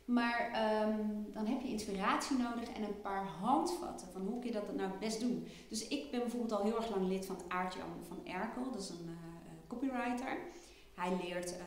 Maar 0.05 0.40
um, 0.88 1.33
dan 1.33 1.47
heb 1.47 1.61
je 1.61 1.69
inspiratie 1.69 2.37
nodig 2.37 2.69
en 2.69 2.83
een 2.83 3.00
paar 3.00 3.26
handvatten 3.26 4.09
van 4.12 4.23
hoe 4.26 4.38
kun 4.38 4.49
je 4.49 4.52
dat 4.52 4.75
nou 4.75 4.90
het 4.90 4.99
best 4.99 5.21
doen. 5.21 5.47
Dus 5.69 5.88
ik 5.88 6.11
ben 6.11 6.21
bijvoorbeeld 6.21 6.52
al 6.52 6.64
heel 6.64 6.76
erg 6.76 6.90
lang 6.90 7.09
lid 7.09 7.26
van 7.26 7.37
Aartjan 7.49 8.05
van 8.09 8.26
Erkel, 8.26 8.71
dat 8.71 8.81
is 8.81 8.88
een 8.88 9.09
uh, 9.09 9.14
copywriter. 9.67 10.38
Hij 10.95 11.17
leert 11.23 11.50
uh, 11.52 11.59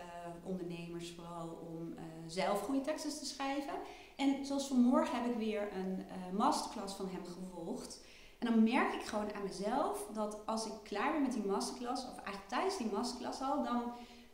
ondernemers 0.43 1.11
vooral 1.11 1.47
om 1.47 1.93
zelf 2.27 2.61
goede 2.61 2.81
teksten 2.81 3.11
te 3.11 3.25
schrijven. 3.25 3.73
En 4.15 4.45
zoals 4.45 4.67
vanmorgen 4.67 5.21
heb 5.21 5.31
ik 5.31 5.37
weer 5.37 5.61
een 5.73 5.99
uh, 5.99 6.37
masterclass 6.37 6.95
van 6.95 7.09
hem 7.09 7.25
gevolgd. 7.25 8.01
En 8.39 8.47
dan 8.51 8.63
merk 8.63 8.93
ik 8.93 9.05
gewoon 9.05 9.33
aan 9.33 9.43
mezelf 9.43 10.07
dat 10.13 10.37
als 10.45 10.65
ik 10.65 10.73
klaar 10.83 11.11
ben 11.11 11.21
met 11.21 11.33
die 11.33 11.45
masterclass, 11.45 12.03
of 12.03 12.15
eigenlijk 12.15 12.47
tijdens 12.47 12.77
die 12.77 12.91
masterclass 12.91 13.41
al, 13.41 13.63
dan 13.63 13.81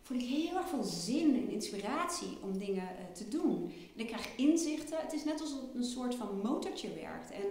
voel 0.02 0.18
ik 0.18 0.26
heel 0.26 0.56
erg 0.56 0.70
veel 0.70 0.84
zin 0.84 1.36
en 1.36 1.50
inspiratie 1.50 2.38
om 2.44 2.58
dingen 2.58 2.88
te 3.14 3.28
doen. 3.28 3.74
En 3.96 4.00
ik 4.00 4.08
krijg 4.08 4.36
inzichten. 4.36 4.98
Het 5.02 5.14
is 5.14 5.24
net 5.24 5.42
alsof 5.42 5.62
het 5.62 5.76
een 5.76 5.84
soort 5.84 6.16
van 6.16 6.42
motortje 6.44 6.94
werkt. 6.94 7.32
En 7.32 7.44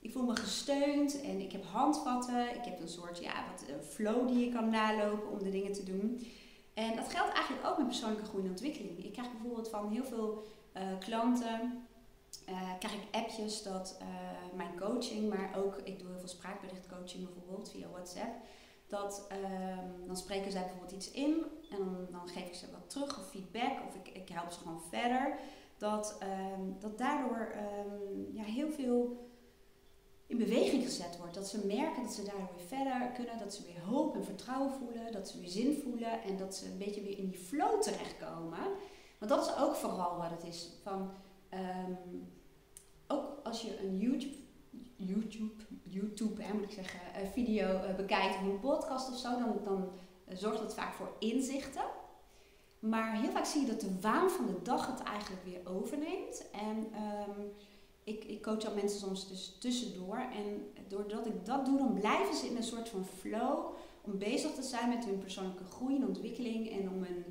ik 0.00 0.12
voel 0.12 0.24
me 0.24 0.36
gesteund 0.36 1.20
en 1.20 1.40
ik 1.40 1.52
heb 1.52 1.64
handvatten. 1.64 2.54
Ik 2.54 2.64
heb 2.64 2.80
een 2.80 2.88
soort 2.88 3.18
ja, 3.18 3.44
wat, 3.50 3.86
flow 3.86 4.28
die 4.28 4.44
je 4.44 4.52
kan 4.52 4.70
nalopen 4.70 5.30
om 5.30 5.42
de 5.42 5.50
dingen 5.50 5.72
te 5.72 5.84
doen. 5.84 6.26
En 6.76 6.96
dat 6.96 7.08
geldt 7.08 7.32
eigenlijk 7.32 7.66
ook 7.66 7.76
met 7.78 7.86
persoonlijke 7.86 8.24
groei 8.24 8.44
en 8.44 8.50
ontwikkeling. 8.50 9.04
Ik 9.04 9.12
krijg 9.12 9.30
bijvoorbeeld 9.30 9.68
van 9.68 9.90
heel 9.90 10.04
veel 10.04 10.44
uh, 10.76 10.82
klanten, 10.98 11.86
uh, 12.48 12.78
krijg 12.78 12.94
ik 12.94 13.14
appjes 13.14 13.62
dat 13.62 13.98
uh, 14.00 14.06
mijn 14.56 14.78
coaching, 14.78 15.28
maar 15.28 15.50
ook, 15.56 15.76
ik 15.84 15.98
doe 15.98 16.08
heel 16.08 16.18
veel 16.18 16.28
spraakberichtcoaching 16.28 17.24
bijvoorbeeld 17.24 17.70
via 17.70 17.88
WhatsApp. 17.88 18.34
Dat 18.86 19.28
um, 19.32 20.06
dan 20.06 20.16
spreken 20.16 20.52
zij 20.52 20.60
bijvoorbeeld 20.60 20.92
iets 20.92 21.10
in 21.10 21.44
en 21.70 22.08
dan, 22.10 22.28
geef 22.28 22.46
ik 22.46 22.54
ze 22.54 22.70
wat 22.70 22.90
terug 22.90 23.18
of 23.18 23.30
feedback 23.30 23.86
of 23.88 23.94
ik, 23.94 24.08
ik 24.08 24.28
help 24.28 24.50
ze 24.50 24.58
gewoon 24.58 24.82
verder. 24.90 25.38
Dat, 25.78 26.18
um, 26.22 26.76
dat 26.78 26.98
daardoor 26.98 27.54
um, 27.54 28.30
ja, 28.32 28.42
heel 28.42 28.70
veel 28.70 29.25
in 30.26 30.36
beweging 30.36 30.84
gezet 30.84 31.16
wordt. 31.18 31.34
Dat 31.34 31.48
ze 31.48 31.66
merken 31.66 32.02
dat 32.02 32.12
ze 32.12 32.24
daardoor 32.24 32.48
weer 32.56 32.66
verder 32.66 33.10
kunnen, 33.14 33.38
dat 33.38 33.54
ze 33.54 33.62
weer 33.62 33.80
hoop 33.80 34.14
en 34.14 34.24
vertrouwen 34.24 34.72
voelen, 34.72 35.12
dat 35.12 35.28
ze 35.28 35.40
weer 35.40 35.48
zin 35.48 35.80
voelen 35.82 36.22
en 36.22 36.36
dat 36.36 36.54
ze 36.54 36.66
een 36.66 36.78
beetje 36.78 37.02
weer 37.02 37.18
in 37.18 37.28
die 37.28 37.38
flow 37.38 37.82
terechtkomen. 37.82 38.58
Want 39.18 39.30
dat 39.30 39.46
is 39.46 39.56
ook 39.56 39.74
vooral 39.74 40.16
wat 40.16 40.30
het 40.30 40.44
is. 40.44 40.70
Van, 40.82 41.10
ehm, 41.48 41.92
ook 43.06 43.40
als 43.42 43.62
je 43.62 43.80
een 43.82 43.98
YouTube, 43.98 44.36
YouTube, 44.96 45.62
YouTube 45.82 46.42
hè, 46.42 46.54
moet 46.54 46.62
ik 46.62 46.70
zeggen, 46.70 47.00
een 47.20 47.30
video 47.30 47.66
uh, 47.66 47.94
bekijkt 47.94 48.36
of 48.36 48.42
een 48.42 48.60
podcast 48.60 49.10
of 49.10 49.18
zo, 49.18 49.38
dan, 49.38 49.60
dan 49.64 49.88
zorgt 50.28 50.58
dat 50.58 50.74
vaak 50.74 50.94
voor 50.94 51.12
inzichten. 51.18 51.84
Maar 52.78 53.20
heel 53.20 53.30
vaak 53.30 53.44
zie 53.44 53.60
je 53.60 53.66
dat 53.66 53.80
de 53.80 54.00
waan 54.00 54.30
van 54.30 54.46
de 54.46 54.62
dag 54.62 54.86
het 54.86 55.02
eigenlijk 55.02 55.44
weer 55.44 55.60
overneemt. 55.64 56.50
En 56.50 56.88
ehm, 56.92 57.40
ik, 58.06 58.24
ik 58.24 58.42
coach 58.42 58.64
al 58.64 58.74
mensen 58.74 58.98
soms 58.98 59.28
dus 59.28 59.56
tussendoor. 59.58 60.16
En 60.16 60.72
doordat 60.88 61.26
ik 61.26 61.44
dat 61.44 61.64
doe, 61.64 61.78
dan 61.78 61.94
blijven 61.94 62.34
ze 62.34 62.46
in 62.46 62.56
een 62.56 62.62
soort 62.62 62.88
van 62.88 63.04
flow 63.04 63.74
om 64.00 64.18
bezig 64.18 64.54
te 64.54 64.62
zijn 64.62 64.88
met 64.88 65.04
hun 65.04 65.18
persoonlijke 65.18 65.64
groei 65.64 65.96
en 65.96 66.06
ontwikkeling. 66.06 66.70
En 66.70 66.90
om 66.90 67.02
een, 67.02 67.24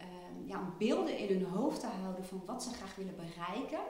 um, 0.00 0.46
ja, 0.46 0.74
beelden 0.78 1.18
in 1.18 1.36
hun 1.36 1.44
hoofd 1.44 1.80
te 1.80 1.86
houden 1.86 2.24
van 2.24 2.42
wat 2.46 2.62
ze 2.62 2.70
graag 2.70 2.94
willen 2.94 3.16
bereiken. 3.16 3.80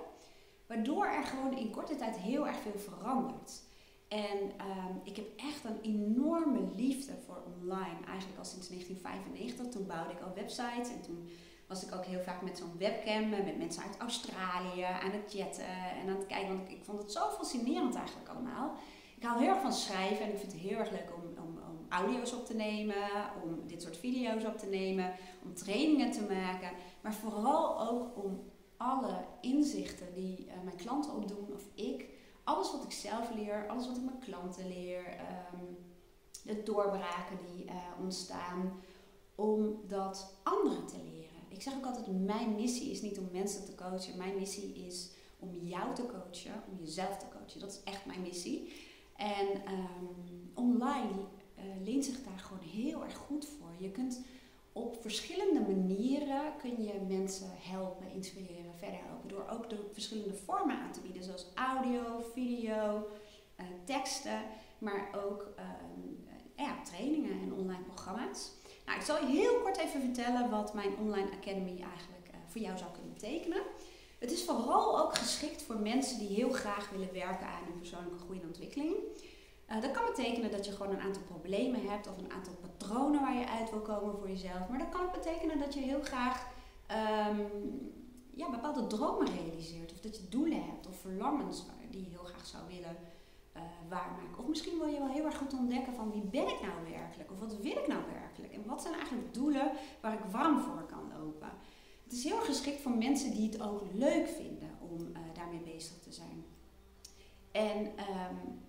Waardoor 0.66 1.06
er 1.06 1.24
gewoon 1.24 1.56
in 1.56 1.70
korte 1.70 1.96
tijd 1.96 2.16
heel 2.16 2.46
erg 2.46 2.56
veel 2.56 2.78
verandert. 2.78 3.62
En 4.08 4.38
um, 4.42 5.00
ik 5.04 5.16
heb 5.16 5.26
echt 5.36 5.64
een 5.64 5.80
enorme 5.82 6.60
liefde 6.76 7.12
voor 7.26 7.42
online. 7.54 8.04
Eigenlijk 8.06 8.38
al 8.38 8.44
sinds 8.44 8.68
1995. 8.68 9.68
Toen 9.68 9.86
bouwde 9.86 10.12
ik 10.12 10.20
al 10.20 10.34
websites 10.34 10.90
en 10.90 11.02
toen 11.02 11.28
was 11.68 11.84
ik 11.86 11.94
ook 11.94 12.04
heel 12.04 12.20
vaak 12.20 12.42
met 12.42 12.58
zo'n 12.58 12.78
webcam 12.78 13.28
met 13.28 13.58
mensen 13.58 13.82
uit 13.82 13.98
Australië 13.98 14.82
aan 14.82 15.10
het 15.10 15.34
chatten 15.34 15.64
en 16.00 16.08
aan 16.08 16.16
het 16.16 16.26
kijken. 16.26 16.56
Want 16.56 16.70
ik, 16.70 16.84
vond 16.84 17.02
het 17.02 17.12
zo 17.12 17.28
fascinerend 17.28 17.94
eigenlijk 17.94 18.28
allemaal. 18.28 18.74
Ik 19.16 19.22
hou 19.22 19.40
heel 19.40 19.48
erg 19.48 19.60
van 19.60 19.72
schrijven 19.72 20.24
en 20.24 20.32
ik 20.32 20.38
vind 20.38 20.52
het 20.52 20.60
heel 20.60 20.78
erg 20.78 20.90
leuk 20.90 21.12
om, 21.14 21.44
om, 21.44 21.58
om 21.68 21.86
audio's 21.88 22.32
op 22.32 22.46
te 22.46 22.54
nemen, 22.54 22.96
om 23.42 23.66
dit 23.66 23.82
soort 23.82 23.96
video's 23.96 24.44
op 24.44 24.58
te 24.58 24.66
nemen, 24.66 25.12
om 25.44 25.54
trainingen 25.54 26.10
te 26.10 26.22
maken. 26.22 26.70
Maar 27.00 27.14
vooral 27.14 27.88
ook 27.88 28.24
om 28.24 28.40
alle 28.76 29.24
inzichten 29.40 30.14
die 30.14 30.46
uh, 30.46 30.52
mijn 30.64 30.76
klanten 30.76 31.14
opdoen 31.14 31.52
of 31.52 31.62
ik, 31.74 32.06
alles 32.44 32.72
wat 32.72 32.84
ik 32.84 32.92
zelf 32.92 33.34
leer, 33.34 33.68
alles 33.68 33.86
wat 33.86 33.96
ik 33.96 34.04
mijn 34.04 34.18
klanten 34.18 34.68
leer, 34.68 35.04
um, 35.54 35.76
de 36.42 36.62
doorbraken 36.62 37.38
die 37.52 37.64
uh, 37.64 37.74
ontstaan, 38.00 38.80
om 39.34 39.80
dat 39.86 40.40
anderen 40.42 40.86
te 40.86 40.96
leren 40.96 41.17
ik 41.58 41.64
zeg 41.64 41.74
ook 41.74 41.86
altijd, 41.86 42.24
mijn 42.24 42.54
missie 42.54 42.90
is 42.90 43.02
niet 43.02 43.18
om 43.18 43.28
mensen 43.32 43.64
te 43.64 43.74
coachen. 43.74 44.16
Mijn 44.16 44.34
missie 44.34 44.86
is 44.86 45.10
om 45.38 45.54
jou 45.60 45.94
te 45.94 46.06
coachen, 46.06 46.62
om 46.70 46.84
jezelf 46.84 47.16
te 47.16 47.26
coachen. 47.28 47.60
Dat 47.60 47.70
is 47.70 47.92
echt 47.92 48.06
mijn 48.06 48.22
missie. 48.22 48.72
En 49.16 49.46
um, 49.48 50.50
online 50.54 51.18
uh, 51.58 51.64
leent 51.84 52.04
zich 52.04 52.24
daar 52.24 52.38
gewoon 52.38 52.62
heel 52.62 53.04
erg 53.04 53.16
goed 53.16 53.46
voor. 53.46 53.70
Je 53.78 53.90
kunt 53.90 54.20
op 54.72 54.96
verschillende 55.00 55.60
manieren 55.60 56.56
kun 56.58 56.82
je 56.82 57.00
mensen 57.08 57.50
helpen, 57.52 58.10
inspireren, 58.10 58.74
verder 58.74 59.00
helpen. 59.04 59.28
Door 59.28 59.48
ook 59.48 59.70
de 59.70 59.88
verschillende 59.92 60.34
vormen 60.34 60.78
aan 60.78 60.92
te 60.92 61.00
bieden, 61.00 61.22
zoals 61.22 61.46
audio, 61.54 62.20
video, 62.32 63.06
uh, 63.60 63.66
teksten, 63.84 64.42
maar 64.78 65.08
ook 65.24 65.54
um, 65.58 66.26
ja, 66.56 66.82
trainingen 66.82 67.40
en 67.40 67.52
online 67.52 67.82
programma's. 67.82 68.52
Nou, 68.88 69.00
ik 69.00 69.06
zal 69.06 69.20
je 69.26 69.26
heel 69.26 69.60
kort 69.60 69.76
even 69.76 70.00
vertellen 70.00 70.50
wat 70.50 70.74
mijn 70.74 70.96
online 70.96 71.30
academy 71.30 71.82
eigenlijk 71.82 72.28
uh, 72.30 72.36
voor 72.46 72.60
jou 72.60 72.78
zou 72.78 72.90
kunnen 72.90 73.12
betekenen. 73.12 73.62
Het 74.18 74.30
is 74.30 74.44
vooral 74.44 75.00
ook 75.00 75.14
geschikt 75.14 75.62
voor 75.62 75.78
mensen 75.78 76.18
die 76.18 76.28
heel 76.28 76.52
graag 76.52 76.90
willen 76.90 77.12
werken 77.12 77.46
aan 77.46 77.64
hun 77.64 77.78
persoonlijke 77.78 78.18
groei 78.18 78.40
en 78.40 78.46
ontwikkeling. 78.46 78.94
Uh, 79.70 79.80
dat 79.80 79.90
kan 79.90 80.04
betekenen 80.04 80.50
dat 80.50 80.66
je 80.66 80.72
gewoon 80.72 80.92
een 80.92 81.00
aantal 81.00 81.22
problemen 81.22 81.88
hebt 81.88 82.08
of 82.08 82.18
een 82.18 82.32
aantal 82.32 82.54
patronen 82.60 83.20
waar 83.20 83.38
je 83.38 83.48
uit 83.48 83.70
wil 83.70 83.80
komen 83.80 84.18
voor 84.18 84.28
jezelf. 84.28 84.68
Maar 84.68 84.78
dat 84.78 84.88
kan 84.88 85.00
ook 85.00 85.12
betekenen 85.12 85.58
dat 85.58 85.74
je 85.74 85.80
heel 85.80 86.02
graag 86.02 86.46
um, 87.30 87.92
ja, 88.34 88.50
bepaalde 88.50 88.86
dromen 88.86 89.26
realiseert. 89.26 89.92
Of 89.92 90.00
dat 90.00 90.16
je 90.16 90.28
doelen 90.28 90.64
hebt 90.64 90.86
of 90.86 91.00
verlangens 91.00 91.64
die 91.90 92.04
je 92.04 92.10
heel 92.10 92.24
graag 92.24 92.46
zou 92.46 92.62
willen 92.68 92.96
waarmaken. 93.88 94.38
Of 94.38 94.46
misschien 94.46 94.78
wil 94.78 94.86
je 94.86 94.98
wel 94.98 95.08
heel 95.08 95.24
erg 95.24 95.36
goed 95.36 95.52
ontdekken 95.52 95.94
van 95.94 96.12
wie 96.12 96.22
ben 96.22 96.48
ik 96.48 96.60
nou 96.60 96.90
werkelijk? 96.90 97.30
Of 97.30 97.38
wat 97.38 97.56
wil 97.56 97.76
ik 97.76 97.86
nou 97.86 98.00
werkelijk? 98.12 98.52
En 98.52 98.66
wat 98.66 98.82
zijn 98.82 98.94
eigenlijk 98.94 99.34
doelen 99.34 99.70
waar 100.00 100.12
ik 100.12 100.30
warm 100.30 100.60
voor 100.60 100.82
kan 100.86 101.12
lopen? 101.18 101.50
Het 102.04 102.12
is 102.12 102.24
heel 102.24 102.40
geschikt 102.40 102.80
voor 102.80 102.96
mensen 102.96 103.30
die 103.30 103.50
het 103.50 103.62
ook 103.62 103.82
leuk 103.92 104.28
vinden 104.28 104.70
om 104.90 104.98
uh, 105.00 105.18
daarmee 105.34 105.74
bezig 105.74 105.98
te 106.02 106.12
zijn. 106.12 106.44
En 107.52 107.86
um, 107.86 108.60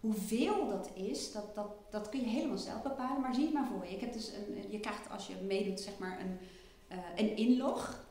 hoeveel 0.00 0.68
dat 0.68 0.90
is, 0.94 1.32
dat, 1.32 1.54
dat, 1.54 1.68
dat 1.90 2.08
kun 2.08 2.20
je 2.20 2.26
helemaal 2.26 2.58
zelf 2.58 2.82
bepalen. 2.82 3.20
Maar 3.20 3.34
zie 3.34 3.44
het 3.44 3.52
maar 3.52 3.66
voor 3.66 3.84
je. 3.86 3.94
Ik 3.94 4.00
heb 4.00 4.12
dus 4.12 4.32
een, 4.32 4.70
je 4.70 4.80
krijgt 4.80 5.10
als 5.10 5.26
je 5.26 5.34
meedoet 5.46 5.80
zeg 5.80 5.98
maar 5.98 6.20
een, 6.20 6.38
uh, 6.96 6.98
een 7.16 7.36
inlog. 7.36 8.04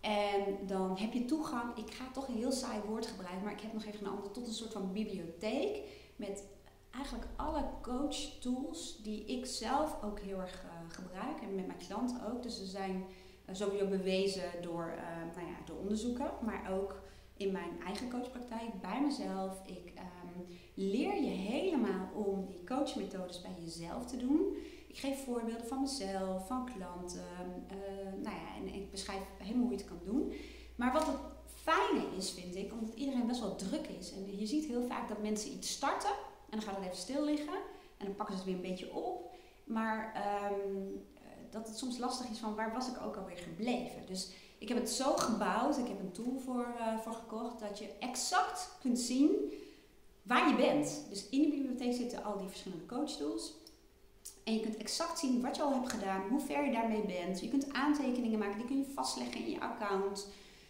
En 0.00 0.66
dan 0.66 0.96
heb 0.98 1.12
je 1.12 1.24
toegang, 1.24 1.76
ik 1.76 1.94
ga 1.94 2.04
toch 2.12 2.28
een 2.28 2.36
heel 2.36 2.52
saai 2.52 2.80
woord 2.86 3.06
gebruiken, 3.06 3.42
maar 3.42 3.52
ik 3.52 3.60
heb 3.60 3.72
nog 3.72 3.84
even 3.84 4.06
een 4.06 4.12
ander, 4.12 4.30
tot 4.30 4.46
een 4.46 4.52
soort 4.52 4.72
van 4.72 4.92
bibliotheek 4.92 5.80
met 6.16 6.44
eigenlijk 6.90 7.26
alle 7.36 7.64
coach 7.82 8.16
tools 8.40 9.02
die 9.02 9.24
ik 9.24 9.46
zelf 9.46 10.02
ook 10.02 10.20
heel 10.20 10.40
erg 10.40 10.64
uh, 10.64 10.70
gebruik 10.88 11.40
en 11.42 11.54
met 11.54 11.66
mijn 11.66 11.78
klanten 11.86 12.32
ook. 12.32 12.42
Dus 12.42 12.56
ze 12.56 12.66
zijn 12.66 13.04
uh, 13.48 13.54
sowieso 13.54 13.86
bewezen 13.86 14.62
door, 14.62 14.94
uh, 14.96 15.36
nou 15.36 15.48
ja, 15.48 15.56
door 15.64 15.76
onderzoeken, 15.76 16.30
maar 16.44 16.72
ook 16.72 17.00
in 17.36 17.52
mijn 17.52 17.80
eigen 17.84 18.10
coachpraktijk, 18.10 18.80
bij 18.80 19.00
mezelf. 19.02 19.62
Ik 19.66 19.92
um, 19.96 20.46
leer 20.74 21.22
je 21.22 21.30
helemaal 21.30 22.08
om 22.14 22.46
die 22.46 22.64
coachmethodes 22.64 23.42
bij 23.42 23.54
jezelf 23.64 24.06
te 24.06 24.16
doen. 24.16 24.56
Geef 25.00 25.24
voorbeelden 25.24 25.66
van 25.66 25.80
mezelf, 25.80 26.46
van 26.46 26.70
klanten. 26.76 27.64
Uh, 27.72 28.22
nou 28.22 28.36
ja, 28.36 28.56
en 28.56 28.74
ik 28.74 28.90
beschrijf 28.90 29.20
helemaal 29.38 29.62
hoe 29.62 29.72
je 29.72 29.78
het 29.78 29.88
kan 29.88 30.00
doen. 30.04 30.32
Maar 30.76 30.92
wat 30.92 31.06
het 31.06 31.16
fijne 31.54 32.16
is, 32.16 32.30
vind 32.30 32.56
ik, 32.56 32.72
omdat 32.72 32.94
iedereen 32.94 33.26
best 33.26 33.40
wel 33.40 33.56
druk 33.56 33.86
is. 33.86 34.12
En 34.12 34.38
je 34.38 34.46
ziet 34.46 34.64
heel 34.64 34.82
vaak 34.82 35.08
dat 35.08 35.22
mensen 35.22 35.52
iets 35.52 35.70
starten 35.70 36.10
en 36.50 36.58
dan 36.58 36.62
gaat 36.62 36.76
het 36.76 36.84
even 36.84 36.96
stil 36.96 37.24
liggen. 37.24 37.58
En 37.96 38.06
dan 38.06 38.16
pakken 38.16 38.36
ze 38.36 38.40
het 38.40 38.50
weer 38.50 38.64
een 38.64 38.70
beetje 38.70 38.94
op. 38.94 39.30
Maar 39.64 40.24
um, 40.52 41.06
dat 41.50 41.68
het 41.68 41.78
soms 41.78 41.98
lastig 41.98 42.30
is 42.30 42.38
van 42.38 42.54
waar 42.54 42.72
was 42.72 42.88
ik 42.88 43.02
ook 43.04 43.16
alweer 43.16 43.38
gebleven. 43.38 44.06
Dus 44.06 44.30
ik 44.58 44.68
heb 44.68 44.78
het 44.78 44.90
zo 44.90 45.16
gebouwd, 45.16 45.78
ik 45.78 45.88
heb 45.88 46.00
een 46.00 46.12
tool 46.12 46.38
voor, 46.44 46.74
uh, 46.78 46.98
voor 46.98 47.12
gekocht, 47.12 47.60
dat 47.60 47.78
je 47.78 47.90
exact 47.98 48.76
kunt 48.80 48.98
zien 48.98 49.52
waar 50.22 50.48
je 50.48 50.56
bent. 50.56 51.06
Dus 51.08 51.28
in 51.28 51.42
de 51.42 51.48
bibliotheek 51.48 51.94
zitten 51.94 52.24
al 52.24 52.38
die 52.38 52.48
verschillende 52.48 52.86
coach 52.86 53.10
tools. 53.10 53.54
En 54.48 54.54
je 54.54 54.60
kunt 54.60 54.76
exact 54.76 55.18
zien 55.18 55.40
wat 55.40 55.56
je 55.56 55.62
al 55.62 55.72
hebt 55.72 55.92
gedaan, 55.92 56.28
hoe 56.28 56.40
ver 56.40 56.64
je 56.64 56.72
daarmee 56.72 57.06
bent. 57.06 57.40
Je 57.40 57.48
kunt 57.48 57.72
aantekeningen 57.72 58.38
maken, 58.38 58.58
die 58.58 58.66
kun 58.66 58.78
je 58.78 58.92
vastleggen 58.94 59.40
in 59.40 59.50
je 59.50 59.60
account. 59.60 60.28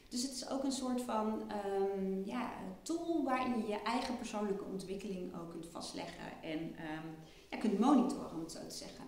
Dus 0.08 0.23
het 0.23 0.32
is 0.32 0.49
ook 0.49 0.64
een 0.64 0.73
soort 0.73 1.02
van 1.02 1.42
um, 1.66 2.23
ja, 2.25 2.50
tool 2.82 3.25
waarin 3.25 3.58
je 3.58 3.66
je 3.66 3.82
eigen 3.82 4.16
persoonlijke 4.16 4.64
ontwikkeling 4.64 5.35
ook 5.35 5.50
kunt 5.50 5.66
vastleggen 5.66 6.42
en 6.42 6.58
um, 6.58 7.16
ja, 7.50 7.58
kunt 7.58 7.78
monitoren, 7.78 8.32
om 8.32 8.40
het 8.40 8.52
zo 8.52 8.58
te 8.68 8.75
zeggen. 8.75 9.04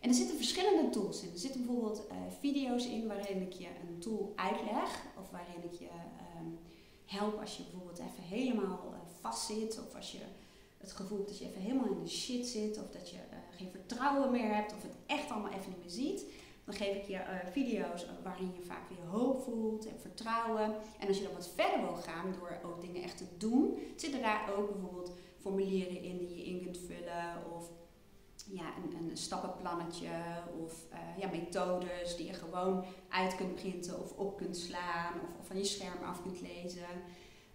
En 0.00 0.08
er 0.08 0.14
zitten 0.14 0.36
verschillende 0.36 0.90
tools 0.90 1.22
in. 1.22 1.32
Er 1.32 1.38
zitten 1.38 1.66
bijvoorbeeld 1.66 2.02
uh, 2.10 2.16
video's 2.40 2.86
in 2.86 3.06
waarin 3.06 3.42
ik 3.42 3.52
je 3.52 3.68
een 3.88 3.98
tool 3.98 4.32
uitleg 4.36 5.04
of 5.18 5.30
waarin 5.30 5.64
ik 5.72 5.78
je 5.78 5.88
um, 6.38 6.58
help 7.06 7.40
als 7.40 7.56
je 7.56 7.62
bijvoorbeeld 7.62 7.98
even 7.98 8.38
helemaal 8.38 8.92
uh, 8.92 8.98
vast 9.20 9.46
zit 9.46 9.80
of 9.86 9.94
als 9.94 10.12
je 10.12 10.22
het 10.76 10.92
gevoel 10.92 11.16
hebt 11.16 11.28
dat 11.28 11.38
je 11.38 11.44
even 11.44 11.60
helemaal 11.60 11.90
in 11.90 12.02
de 12.02 12.08
shit 12.08 12.46
zit 12.46 12.78
of 12.78 12.90
dat 12.90 13.10
je 13.10 13.18
geen 13.56 13.70
vertrouwen 13.70 14.30
meer 14.30 14.54
hebt 14.54 14.74
of 14.74 14.82
het 14.82 14.96
echt 15.06 15.30
allemaal 15.30 15.52
even 15.52 15.68
niet 15.70 15.80
meer 15.80 15.90
ziet. 15.90 16.24
Dan 16.64 16.74
geef 16.74 16.96
ik 16.96 17.04
je 17.04 17.14
uh, 17.14 17.50
video's 17.52 18.06
waarin 18.22 18.52
je 18.54 18.62
vaak 18.62 18.88
weer 18.88 19.06
hoop 19.10 19.42
voelt 19.42 19.86
en 19.86 20.00
vertrouwen. 20.00 20.74
En 20.98 21.08
als 21.08 21.16
je 21.16 21.22
dan 21.22 21.32
wat 21.32 21.50
verder 21.54 21.80
wil 21.80 21.94
gaan 21.94 22.32
door 22.38 22.58
ook 22.64 22.80
dingen 22.80 23.02
echt 23.02 23.16
te 23.16 23.26
doen, 23.36 23.78
zitten 23.96 24.20
daar 24.20 24.52
ook 24.56 24.72
bijvoorbeeld 24.72 25.12
formulieren 25.38 26.02
in 26.02 26.18
die 26.18 26.36
je 26.36 26.44
in 26.44 26.62
kunt 26.62 26.78
vullen 26.78 27.52
of 27.56 27.70
ja, 28.50 28.64
een, 28.76 29.08
een 29.10 29.16
stappenplannetje 29.16 30.08
of 30.64 30.84
uh, 30.92 30.98
ja, 31.18 31.28
methodes 31.30 32.16
die 32.16 32.26
je 32.26 32.32
gewoon 32.32 32.84
uit 33.08 33.36
kunt 33.36 33.54
printen 33.54 34.00
of 34.00 34.12
op 34.12 34.36
kunt 34.36 34.56
slaan 34.56 35.12
of, 35.14 35.40
of 35.40 35.46
van 35.46 35.58
je 35.58 35.64
scherm 35.64 36.02
af 36.04 36.22
kunt 36.22 36.40
lezen. 36.40 36.88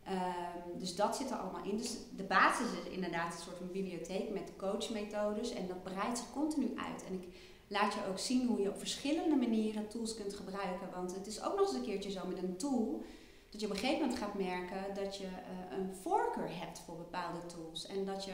Um, 0.07 0.79
dus 0.79 0.95
dat 0.95 1.15
zit 1.15 1.29
er 1.29 1.37
allemaal 1.37 1.63
in. 1.63 1.77
Dus 1.77 1.97
de 2.15 2.23
basis 2.23 2.67
is 2.67 2.91
inderdaad 2.91 3.33
een 3.33 3.41
soort 3.41 3.57
van 3.57 3.71
bibliotheek 3.71 4.29
met 4.29 4.51
coachmethodes 4.57 5.53
en 5.53 5.67
dat 5.67 5.83
breidt 5.83 6.17
zich 6.17 6.31
continu 6.33 6.71
uit. 6.75 7.03
En 7.05 7.13
ik 7.13 7.27
laat 7.67 7.93
je 7.93 7.99
ook 8.09 8.19
zien 8.19 8.47
hoe 8.47 8.61
je 8.61 8.69
op 8.69 8.79
verschillende 8.79 9.35
manieren 9.35 9.87
tools 9.87 10.15
kunt 10.15 10.33
gebruiken. 10.33 10.89
Want 10.95 11.15
het 11.15 11.27
is 11.27 11.43
ook 11.43 11.55
nog 11.55 11.67
eens 11.67 11.75
een 11.75 11.83
keertje 11.83 12.11
zo 12.11 12.27
met 12.27 12.37
een 12.37 12.57
tool 12.57 13.03
dat 13.49 13.61
je 13.61 13.67
op 13.67 13.73
een 13.73 13.79
gegeven 13.79 14.01
moment 14.01 14.19
gaat 14.19 14.33
merken 14.33 14.95
dat 15.03 15.17
je 15.17 15.23
uh, 15.23 15.77
een 15.77 15.95
voorkeur 16.01 16.59
hebt 16.59 16.79
voor 16.79 16.95
bepaalde 16.95 17.45
tools. 17.45 17.85
En 17.85 18.05
dat 18.05 18.25
je 18.25 18.33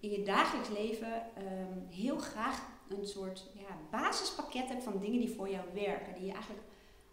in 0.00 0.10
je 0.10 0.22
dagelijks 0.22 0.68
leven 0.68 1.12
um, 1.38 1.86
heel 1.88 2.18
graag 2.18 2.68
een 2.88 3.06
soort 3.06 3.50
ja, 3.54 3.78
basispakket 3.90 4.68
hebt 4.68 4.82
van 4.84 4.98
dingen 4.98 5.20
die 5.20 5.34
voor 5.34 5.50
jou 5.50 5.64
werken. 5.74 6.14
Die 6.14 6.24
je 6.24 6.32
eigenlijk 6.32 6.62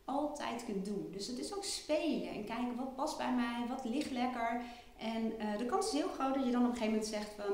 altijd 0.07 0.65
kunt 0.65 0.85
doen. 0.85 1.07
Dus 1.11 1.27
het 1.27 1.39
is 1.39 1.55
ook 1.55 1.63
spelen 1.63 2.29
en 2.29 2.45
kijken 2.45 2.75
wat 2.75 2.95
past 2.95 3.17
bij 3.17 3.33
mij, 3.33 3.65
wat 3.69 3.85
ligt 3.85 4.11
lekker. 4.11 4.61
En 4.97 5.33
de 5.57 5.65
kans 5.65 5.85
is 5.85 5.99
heel 5.99 6.09
groot 6.09 6.33
dat 6.33 6.45
je 6.45 6.51
dan 6.51 6.65
op 6.65 6.69
een 6.69 6.77
gegeven 6.77 6.93
moment 6.93 7.07
zegt 7.11 7.31
van 7.35 7.53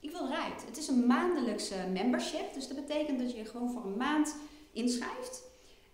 ik 0.00 0.10
wil 0.10 0.26
eruit. 0.26 0.64
Het 0.66 0.76
is 0.76 0.88
een 0.88 1.06
maandelijkse 1.06 1.86
membership, 1.92 2.54
dus 2.54 2.68
dat 2.68 2.76
betekent 2.76 3.18
dat 3.18 3.32
je 3.36 3.44
gewoon 3.44 3.70
voor 3.70 3.84
een 3.84 3.96
maand 3.96 4.36
inschrijft. 4.72 5.42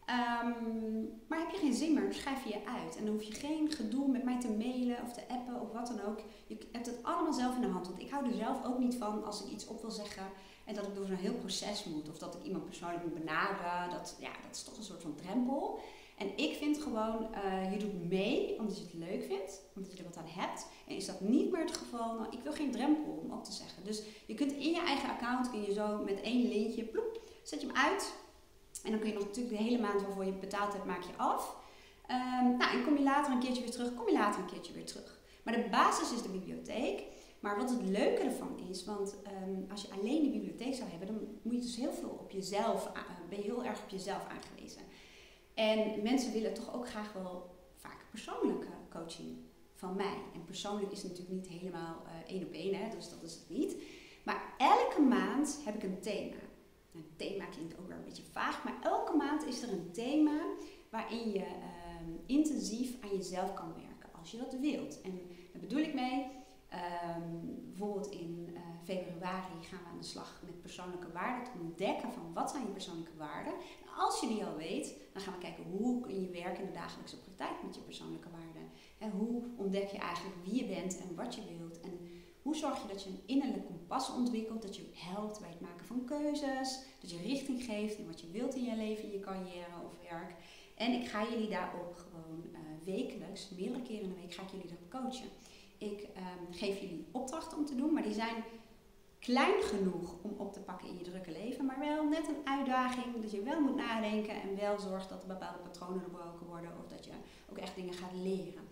Ehm, 0.05 1.03
maar 1.29 1.39
heb 1.39 1.51
je 1.51 1.57
geen 1.57 1.75
zin 1.75 1.95
meer, 1.95 2.13
schrijf 2.13 2.45
je 2.45 2.49
je 2.49 2.67
uit. 2.67 2.97
En 2.97 3.05
dan 3.05 3.15
hoef 3.15 3.23
je 3.23 3.33
geen 3.33 3.71
gedoe 3.71 4.09
met 4.09 4.25
mij 4.25 4.41
te 4.41 4.51
mailen 4.51 5.03
of 5.03 5.13
te 5.13 5.29
appen 5.29 5.61
of 5.61 5.73
wat 5.73 5.87
dan 5.87 6.01
ook. 6.01 6.21
Je 6.47 6.59
hebt 6.73 6.87
het 6.87 7.03
allemaal 7.03 7.33
zelf 7.33 7.55
in 7.55 7.61
de 7.61 7.67
hand. 7.67 7.87
Want 7.87 8.01
ik 8.01 8.11
hou 8.11 8.27
er 8.27 8.37
zelf 8.37 8.65
ook 8.65 8.79
niet 8.79 8.95
van 8.95 9.25
als 9.25 9.45
ik 9.45 9.51
iets 9.51 9.67
op 9.67 9.81
wil 9.81 9.91
zeggen 9.91 10.27
en 10.65 10.75
dat 10.75 10.87
ik 10.87 10.95
door 10.95 11.07
zo'n 11.07 11.17
heel 11.17 11.35
proces 11.35 11.85
moet. 11.85 12.09
Of 12.09 12.19
dat 12.19 12.35
ik 12.35 12.43
iemand 12.43 12.65
persoonlijk 12.65 13.05
moet 13.05 13.19
benaderen. 13.19 13.91
Dat, 13.91 14.17
ja, 14.21 14.31
dat 14.47 14.57
is 14.57 14.63
toch 14.63 14.77
een 14.77 14.83
soort 14.83 15.03
van 15.03 15.15
drempel. 15.15 15.81
En 16.19 16.37
ik 16.37 16.57
vind 16.57 16.83
gewoon, 16.83 17.29
uh, 17.35 17.73
je 17.73 17.79
doet 17.79 18.09
mee 18.09 18.59
omdat 18.59 18.79
je 18.79 18.85
het 18.85 18.95
leuk 18.95 19.25
vindt, 19.25 19.63
omdat 19.75 19.93
je 19.93 19.99
er 19.99 20.05
wat 20.05 20.17
aan 20.17 20.43
hebt. 20.43 20.67
En 20.87 20.97
is 20.97 21.07
dat 21.07 21.21
niet 21.21 21.51
meer 21.51 21.61
het 21.61 21.77
geval, 21.77 22.15
nou, 22.15 22.27
ik 22.31 22.43
wil 22.43 22.53
geen 22.53 22.71
drempel 22.71 23.13
om 23.13 23.33
op 23.33 23.45
te 23.45 23.53
zeggen. 23.53 23.85
Dus 23.85 24.03
je 24.27 24.35
kunt 24.35 24.53
in 24.53 24.71
je 24.71 24.81
eigen 24.81 25.09
account, 25.09 25.51
kun 25.51 25.63
je 25.63 25.73
zo 25.73 26.03
met 26.05 26.21
één 26.21 26.49
lintje, 26.49 26.85
ploep, 26.85 27.21
zet 27.43 27.61
je 27.61 27.67
hem 27.67 27.77
uit. 27.77 28.15
En 28.83 28.91
dan 28.91 29.01
kun 29.01 29.09
je 29.09 29.15
nog 29.15 29.25
natuurlijk 29.25 29.57
de 29.57 29.63
hele 29.63 29.83
maand 29.83 30.03
waarvoor 30.03 30.25
je 30.25 30.33
betaald 30.33 30.73
hebt, 30.73 30.85
maak 30.85 31.03
je 31.03 31.17
af. 31.17 31.57
Um, 32.11 32.57
nou, 32.57 32.77
en 32.77 32.85
kom 32.85 32.97
je 32.97 33.03
later 33.03 33.33
een 33.33 33.41
keertje 33.41 33.63
weer 33.63 33.71
terug, 33.71 33.95
kom 33.95 34.07
je 34.07 34.13
later 34.13 34.41
een 34.41 34.47
keertje 34.47 34.73
weer 34.73 34.87
terug. 34.87 35.21
Maar 35.43 35.55
de 35.55 35.69
basis 35.71 36.13
is 36.13 36.23
de 36.23 36.29
bibliotheek. 36.29 37.03
Maar 37.41 37.57
wat 37.57 37.71
het 37.71 37.83
leuke 37.83 38.23
ervan 38.23 38.59
is, 38.71 38.85
want 38.85 39.17
um, 39.43 39.67
als 39.71 39.83
je 39.83 39.89
alleen 39.91 40.23
de 40.23 40.31
bibliotheek 40.31 40.75
zou 40.75 40.91
hebben, 40.91 41.07
dan 41.07 41.19
moet 41.43 41.55
je 41.55 41.61
dus 41.61 41.77
heel 41.77 41.93
veel 41.93 42.09
op 42.09 42.31
jezelf, 42.31 42.87
uh, 42.87 43.03
ben 43.29 43.39
je 43.39 43.45
heel 43.45 43.65
erg 43.65 43.83
op 43.83 43.89
jezelf 43.89 44.27
aangewezen. 44.29 44.83
En 45.59 46.03
mensen 46.03 46.33
willen 46.33 46.55
toch 46.55 46.75
ook 46.75 46.89
graag 46.89 47.13
wel 47.13 47.57
vaak 47.75 48.07
persoonlijke 48.11 48.73
coaching 48.91 49.37
van 49.75 49.97
mij. 49.97 50.17
En 50.35 50.45
persoonlijk 50.45 50.93
is 50.93 51.03
natuurlijk 51.03 51.31
niet 51.31 51.49
helemaal 51.49 52.03
uh, 52.05 52.33
één 52.35 52.47
op 52.47 52.53
één, 52.53 52.75
hè, 52.75 52.97
dus 52.97 53.11
dat 53.11 53.23
is 53.23 53.35
het 53.35 53.59
niet. 53.59 53.77
Maar 54.25 54.55
elke 54.59 55.01
maand 55.01 55.61
heb 55.65 55.75
ik 55.75 55.83
een 55.83 56.01
thema. 56.01 56.37
Een 56.95 57.11
thema 57.17 57.45
klinkt 57.45 57.79
ook 57.79 57.87
weer 57.87 57.97
een 57.97 58.05
beetje 58.05 58.23
vaag, 58.33 58.65
maar 58.65 58.83
elke 58.83 59.17
maand 59.17 59.47
is 59.47 59.63
er 59.63 59.73
een 59.73 59.91
thema 59.93 60.41
waarin 60.91 61.31
je 61.31 61.39
uh, 61.39 61.47
intensief 62.27 63.03
aan 63.03 63.17
jezelf 63.17 63.55
kan 63.55 63.73
werken, 63.75 64.19
als 64.19 64.31
je 64.31 64.37
dat 64.37 64.57
wilt. 64.61 65.01
En 65.01 65.21
daar 65.53 65.61
bedoel 65.61 65.79
ik 65.81 65.95
mee, 65.95 66.27
um, 66.73 67.63
bijvoorbeeld 67.69 68.11
in 68.11 68.49
uh, 68.53 68.61
februari 68.89 69.63
gaan 69.69 69.83
we 69.85 69.91
aan 69.91 70.05
de 70.05 70.13
slag 70.15 70.41
met 70.45 70.61
persoonlijke 70.61 71.13
waarden, 71.13 71.45
te 71.45 71.59
ontdekken 71.61 72.13
van 72.13 72.33
wat 72.33 72.51
zijn 72.51 72.63
je 72.63 72.69
persoonlijke 72.69 73.17
waarden. 73.17 73.53
En 73.83 73.89
als 74.05 74.21
je 74.21 74.29
die 74.29 74.45
al 74.45 74.57
weet, 74.57 74.95
dan 75.13 75.23
gaan 75.23 75.35
we 75.35 75.39
kijken 75.39 75.65
hoe 75.65 76.01
kun 76.01 76.21
je 76.21 76.31
werken 76.31 76.63
in 76.63 76.67
de 76.67 76.81
dagelijkse 76.83 77.21
praktijk 77.21 77.63
met 77.63 77.75
je 77.75 77.81
persoonlijke 77.81 78.31
waarden. 78.31 78.71
En 78.99 79.11
hoe 79.11 79.43
ontdek 79.57 79.89
je 79.89 79.99
eigenlijk 79.99 80.37
wie 80.45 80.55
je 80.55 80.67
bent 80.75 80.99
en 80.99 81.15
wat 81.15 81.35
je 81.35 81.43
wilt. 81.59 81.81
En 81.81 81.99
hoe 82.43 82.57
zorg 82.57 82.83
je 82.83 82.89
dat 82.89 83.03
je 83.03 83.11
een 83.11 83.23
innerlijk 83.27 83.67
kompas 83.67 84.15
ontwikkelt, 84.15 84.63
dat 84.63 84.77
je 84.77 84.91
helpt 84.95 85.41
bij 85.41 85.49
het 85.49 85.61
maken 85.61 85.87
van 85.87 86.05
keuzes, 86.05 86.81
dat 87.01 87.11
je 87.11 87.23
richting 87.23 87.63
geeft 87.63 87.99
in 87.99 88.07
wat 88.07 88.21
je 88.21 88.31
wilt 88.31 88.55
in 88.55 88.65
je 88.65 88.77
leven, 88.77 89.05
in 89.05 89.11
je 89.11 89.21
carrière 89.21 89.79
of 89.85 89.95
werk. 90.11 90.35
En 90.75 90.93
ik 90.93 91.09
ga 91.09 91.29
jullie 91.31 91.49
daarop 91.49 91.95
gewoon 91.97 92.45
uh, 92.53 92.59
wekelijks, 92.85 93.49
meerdere 93.49 93.83
keren 93.83 94.03
in 94.03 94.09
de 94.09 94.21
week, 94.21 94.35
ga 94.35 94.43
ik 94.43 94.51
jullie 94.51 94.67
daarop 94.67 94.91
coachen. 94.91 95.29
Ik 95.79 96.01
um, 96.01 96.55
geef 96.55 96.81
jullie 96.81 97.07
opdrachten 97.11 97.59
om 97.59 97.65
te 97.65 97.75
doen, 97.75 97.93
maar 97.93 98.03
die 98.03 98.13
zijn 98.13 98.45
klein 99.19 99.63
genoeg 99.63 100.15
om 100.23 100.35
op 100.37 100.53
te 100.53 100.61
pakken 100.61 100.89
in 100.89 100.99
je 100.99 101.05
drukke 101.05 101.31
leven, 101.31 101.65
maar 101.65 101.79
wel 101.79 102.05
net 102.05 102.29
een 102.29 102.41
uitdaging 102.45 103.21
dat 103.21 103.31
je 103.31 103.43
wel 103.43 103.61
moet 103.61 103.77
nadenken 103.77 104.43
en 104.43 104.57
wel 104.57 104.79
zorgt 104.79 105.09
dat 105.09 105.23
er 105.23 105.29
bepaalde 105.29 105.59
patronen 105.59 106.01
doorbroken 106.01 106.47
worden 106.47 106.71
of 106.79 106.87
dat 106.87 107.05
je 107.05 107.11
ook 107.51 107.59
echt 107.59 107.75
dingen 107.75 107.95
gaat 107.95 108.13
leren. 108.15 108.63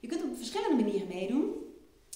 Je 0.00 0.08
kunt 0.08 0.22
op 0.22 0.36
verschillende 0.36 0.82
manieren 0.82 1.08
meedoen. 1.08 1.54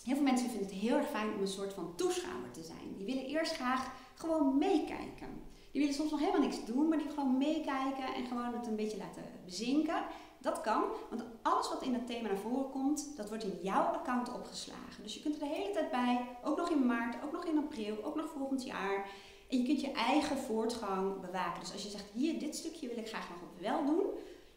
Heel 0.04 0.14
veel 0.14 0.24
mensen 0.24 0.50
vinden 0.50 0.68
het 0.68 0.78
heel 0.78 0.96
erg 0.96 1.08
fijn 1.08 1.34
om 1.34 1.40
een 1.40 1.48
soort 1.48 1.72
van 1.72 1.94
toeschouwer 1.96 2.50
te 2.50 2.62
zijn. 2.62 2.96
Die 2.96 3.06
willen 3.06 3.26
eerst 3.26 3.52
graag 3.52 3.92
gewoon 4.14 4.58
meekijken. 4.58 5.46
Die 5.70 5.80
willen 5.80 5.94
soms 5.94 6.10
nog 6.10 6.20
helemaal 6.20 6.40
niks 6.40 6.64
doen, 6.64 6.88
maar 6.88 6.98
die 6.98 7.08
gewoon 7.08 7.38
meekijken 7.38 8.14
en 8.14 8.26
gewoon 8.26 8.54
het 8.54 8.66
een 8.66 8.76
beetje 8.76 8.98
laten 8.98 9.22
bezinken. 9.44 10.04
Dat 10.40 10.60
kan, 10.60 10.82
want 11.10 11.24
alles 11.42 11.68
wat 11.68 11.82
in 11.82 11.94
het 11.94 12.06
thema 12.06 12.28
naar 12.28 12.38
voren 12.38 12.70
komt, 12.70 13.16
dat 13.16 13.28
wordt 13.28 13.44
in 13.44 13.58
jouw 13.62 13.82
account 13.82 14.34
opgeslagen. 14.34 15.02
Dus 15.02 15.14
je 15.14 15.22
kunt 15.22 15.34
er 15.34 15.40
de 15.40 15.54
hele 15.54 15.72
tijd 15.72 15.90
bij, 15.90 16.26
ook 16.44 16.56
nog 16.56 16.70
in 16.70 16.86
maart, 16.86 17.24
ook 17.24 17.32
nog 17.32 17.44
in 17.44 17.58
april, 17.58 18.04
ook 18.04 18.14
nog 18.14 18.30
volgend 18.36 18.64
jaar. 18.64 19.08
En 19.48 19.58
je 19.58 19.64
kunt 19.64 19.80
je 19.80 19.92
eigen 19.92 20.36
voortgang 20.36 21.20
bewaken. 21.20 21.60
Dus 21.60 21.72
als 21.72 21.82
je 21.82 21.88
zegt, 21.88 22.10
hier, 22.12 22.38
dit 22.38 22.56
stukje 22.56 22.88
wil 22.88 22.98
ik 22.98 23.08
graag 23.08 23.28
nog 23.28 23.38
wel 23.60 23.84
doen, 23.84 24.06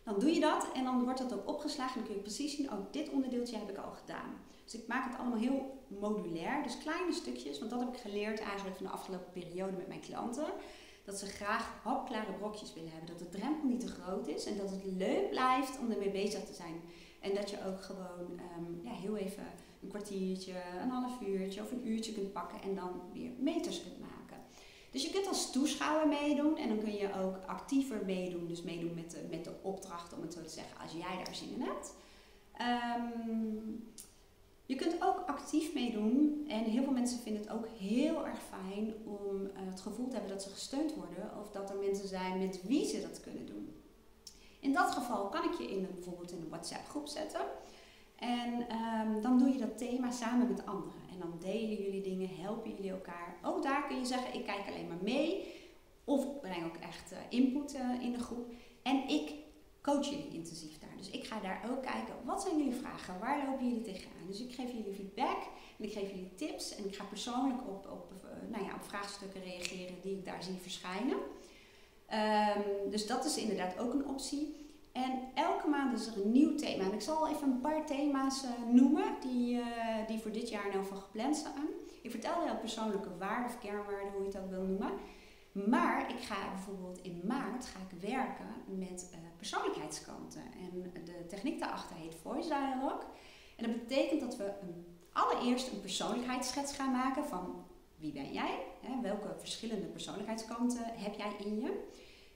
dan 0.03 0.19
doe 0.19 0.33
je 0.33 0.39
dat 0.39 0.67
en 0.73 0.83
dan 0.83 1.03
wordt 1.03 1.19
dat 1.19 1.33
ook 1.33 1.47
opgeslagen. 1.47 1.95
Dan 1.95 2.05
kun 2.05 2.15
je 2.15 2.21
precies 2.21 2.55
zien, 2.55 2.71
oh, 2.71 2.79
dit 2.91 3.09
onderdeeltje 3.09 3.57
heb 3.57 3.69
ik 3.69 3.77
al 3.77 3.91
gedaan. 3.91 4.39
Dus 4.63 4.73
ik 4.73 4.87
maak 4.87 5.09
het 5.09 5.19
allemaal 5.19 5.39
heel 5.39 5.79
modulair, 5.87 6.63
dus 6.63 6.77
kleine 6.77 7.13
stukjes, 7.13 7.59
want 7.59 7.71
dat 7.71 7.79
heb 7.79 7.93
ik 7.93 7.99
geleerd 7.99 8.39
eigenlijk 8.39 8.77
van 8.77 8.85
de 8.85 8.91
afgelopen 8.91 9.31
periode 9.31 9.77
met 9.77 9.87
mijn 9.87 9.99
klanten 9.99 10.45
dat 11.03 11.17
ze 11.17 11.25
graag 11.25 11.79
hapklare 11.83 12.33
brokjes 12.33 12.73
willen 12.73 12.91
hebben. 12.91 13.09
Dat 13.09 13.19
de 13.19 13.37
drempel 13.37 13.67
niet 13.69 13.79
te 13.79 13.87
groot 13.87 14.27
is 14.27 14.45
en 14.45 14.57
dat 14.57 14.69
het 14.69 14.85
leuk 14.85 15.29
blijft 15.29 15.79
om 15.79 15.91
ermee 15.91 16.11
bezig 16.11 16.43
te 16.43 16.53
zijn. 16.53 16.81
En 17.19 17.35
dat 17.35 17.49
je 17.49 17.65
ook 17.67 17.81
gewoon 17.81 18.39
um, 18.57 18.81
ja, 18.83 18.91
heel 18.91 19.17
even 19.17 19.45
een 19.81 19.89
kwartiertje, 19.89 20.53
een 20.81 20.89
half 20.89 21.21
uurtje 21.21 21.61
of 21.61 21.71
een 21.71 21.87
uurtje 21.87 22.13
kunt 22.13 22.33
pakken 22.33 22.61
en 22.61 22.75
dan 22.75 23.01
weer 23.13 23.31
meters 23.39 23.81
kunt 23.81 23.99
maken. 23.99 24.37
Dus 24.91 25.03
je 25.03 25.11
kunt 25.11 25.27
als 25.27 25.51
toeschouwer 25.51 26.07
meedoen 26.07 26.57
en 26.57 26.67
dan 26.67 26.79
kun 26.79 26.93
je 26.93 27.13
ook 27.13 27.37
actiever 27.45 28.05
meedoen. 28.05 28.47
Dus 28.47 28.61
meedoen 28.61 28.93
met 28.93 29.11
de, 29.11 29.27
met 29.29 29.43
de 29.43 29.53
opdracht, 29.61 30.13
om 30.13 30.21
het 30.21 30.33
zo 30.33 30.41
te 30.41 30.49
zeggen, 30.49 30.77
als 30.81 30.91
jij 30.91 31.23
daar 31.23 31.35
zin 31.35 31.53
in 31.53 31.61
hebt. 31.61 31.93
Um, 32.61 33.91
je 34.71 34.77
kunt 34.77 35.01
ook 35.01 35.23
actief 35.25 35.73
meedoen 35.73 36.45
en 36.47 36.63
heel 36.63 36.83
veel 36.83 36.93
mensen 36.93 37.19
vinden 37.19 37.41
het 37.41 37.51
ook 37.51 37.67
heel 37.67 38.27
erg 38.27 38.39
fijn 38.41 38.93
om 39.05 39.45
eh, 39.45 39.61
het 39.65 39.81
gevoel 39.81 40.07
te 40.07 40.15
hebben 40.15 40.31
dat 40.31 40.43
ze 40.43 40.49
gesteund 40.49 40.93
worden 40.93 41.31
of 41.39 41.51
dat 41.51 41.69
er 41.69 41.75
mensen 41.75 42.07
zijn 42.07 42.39
met 42.39 42.61
wie 42.63 42.85
ze 42.85 43.01
dat 43.01 43.19
kunnen 43.19 43.45
doen. 43.45 43.73
In 44.59 44.73
dat 44.73 44.91
geval 44.91 45.29
kan 45.29 45.43
ik 45.43 45.53
je 45.53 45.71
in 45.71 45.83
een, 45.83 45.93
bijvoorbeeld 45.93 46.31
in 46.31 46.41
een 46.41 46.49
WhatsApp 46.49 46.87
groep 46.87 47.07
zetten 47.07 47.41
en 48.15 48.67
ehm, 48.69 49.21
dan 49.21 49.37
doe 49.37 49.49
je 49.49 49.59
dat 49.59 49.77
thema 49.77 50.11
samen 50.11 50.47
met 50.47 50.65
anderen 50.65 51.01
en 51.11 51.19
dan 51.19 51.33
delen 51.39 51.83
jullie 51.83 52.01
dingen, 52.01 52.29
helpen 52.35 52.69
jullie 52.69 52.91
elkaar. 52.91 53.37
Ook 53.43 53.63
daar 53.63 53.87
kun 53.87 53.97
je 53.97 54.05
zeggen 54.05 54.33
ik 54.33 54.45
kijk 54.45 54.67
alleen 54.67 54.87
maar 54.87 55.03
mee 55.03 55.43
of 56.03 56.39
breng 56.39 56.65
ook 56.65 56.77
echt 56.77 57.11
uh, 57.11 57.17
input 57.29 57.75
uh, 57.75 58.03
in 58.03 58.11
de 58.11 58.19
groep 58.19 58.51
en 58.83 59.07
ik 59.07 59.33
coach 59.81 60.09
jullie 60.09 60.33
intensief 60.33 60.79
daar. 60.79 60.97
Dus 60.97 61.09
ik 61.09 61.25
ga 61.25 61.39
daar 61.39 61.61
ook 61.69 61.81
kijken, 61.81 62.13
wat 62.23 62.41
zijn 62.41 62.57
jullie 62.57 62.79
vragen? 62.79 63.19
Waar 63.19 63.45
lopen 63.45 63.67
jullie 63.67 63.81
tegenaan? 63.81 64.27
Dus 64.27 64.41
ik 64.41 64.53
geef 64.53 64.71
jullie 64.71 64.93
feedback 64.93 65.43
en 65.77 65.85
ik 65.85 65.91
geef 65.91 66.09
jullie 66.09 66.35
tips 66.35 66.75
en 66.75 66.85
ik 66.85 66.95
ga 66.95 67.03
persoonlijk 67.03 67.61
op, 67.67 67.87
op, 67.91 68.13
eh, 68.23 68.49
nou 68.51 68.65
ja, 68.65 68.73
op 68.73 68.83
vraagstukken 68.83 69.43
reageren 69.43 69.95
die 70.01 70.17
ik 70.17 70.25
daar 70.25 70.43
zie 70.43 70.55
verschijnen. 70.61 71.17
Um, 72.13 72.89
dus 72.89 73.07
dat 73.07 73.25
is 73.25 73.37
inderdaad 73.37 73.77
ook 73.79 73.93
een 73.93 74.07
optie. 74.07 74.69
En 74.91 75.19
elke 75.33 75.67
maand 75.67 75.99
is 75.99 76.07
er 76.07 76.21
een 76.21 76.31
nieuw 76.31 76.55
thema. 76.55 76.83
En 76.83 76.93
ik 76.93 77.01
zal 77.01 77.29
even 77.29 77.51
een 77.51 77.61
paar 77.61 77.85
thema's 77.85 78.43
uh, 78.43 78.73
noemen 78.73 79.15
die, 79.21 79.55
uh, 79.55 79.65
die 80.07 80.19
voor 80.19 80.31
dit 80.31 80.49
jaar 80.49 80.69
nou 80.71 80.85
van 80.85 80.97
gepland 80.97 81.35
staan. 81.35 81.67
Ik 82.01 82.11
vertel 82.11 82.41
heel 82.41 82.57
persoonlijke 82.57 83.17
waarden 83.17 83.45
of 83.45 83.59
kernwaarden, 83.59 84.11
hoe 84.11 84.21
je 84.21 84.27
het 84.27 84.37
ook 84.37 84.49
wil 84.49 84.63
noemen. 84.63 84.91
Maar 85.51 86.09
ik 86.09 86.19
ga 86.19 86.49
bijvoorbeeld 86.53 87.01
in 87.01 87.21
maart 87.27 87.65
ga 87.65 87.79
ik 87.79 88.01
werken 88.09 88.53
met 88.65 89.09
persoonlijkheidskanten. 89.41 90.41
En 90.41 91.03
de 91.05 91.25
techniek 91.27 91.59
daarachter 91.59 91.95
heet 91.95 92.15
Voice 92.15 92.47
Dialogue. 92.47 93.05
En 93.57 93.65
dat 93.65 93.87
betekent 93.87 94.21
dat 94.21 94.37
we 94.37 94.53
allereerst 95.13 95.71
een 95.71 95.81
persoonlijkheidsschets 95.81 96.73
gaan 96.75 96.91
maken 96.91 97.25
van 97.25 97.65
wie 97.97 98.11
ben 98.11 98.33
jij? 98.33 98.65
Hè, 98.81 99.01
welke 99.01 99.35
verschillende 99.37 99.85
persoonlijkheidskanten 99.85 100.83
heb 100.85 101.15
jij 101.15 101.35
in 101.45 101.59
je? 101.59 101.87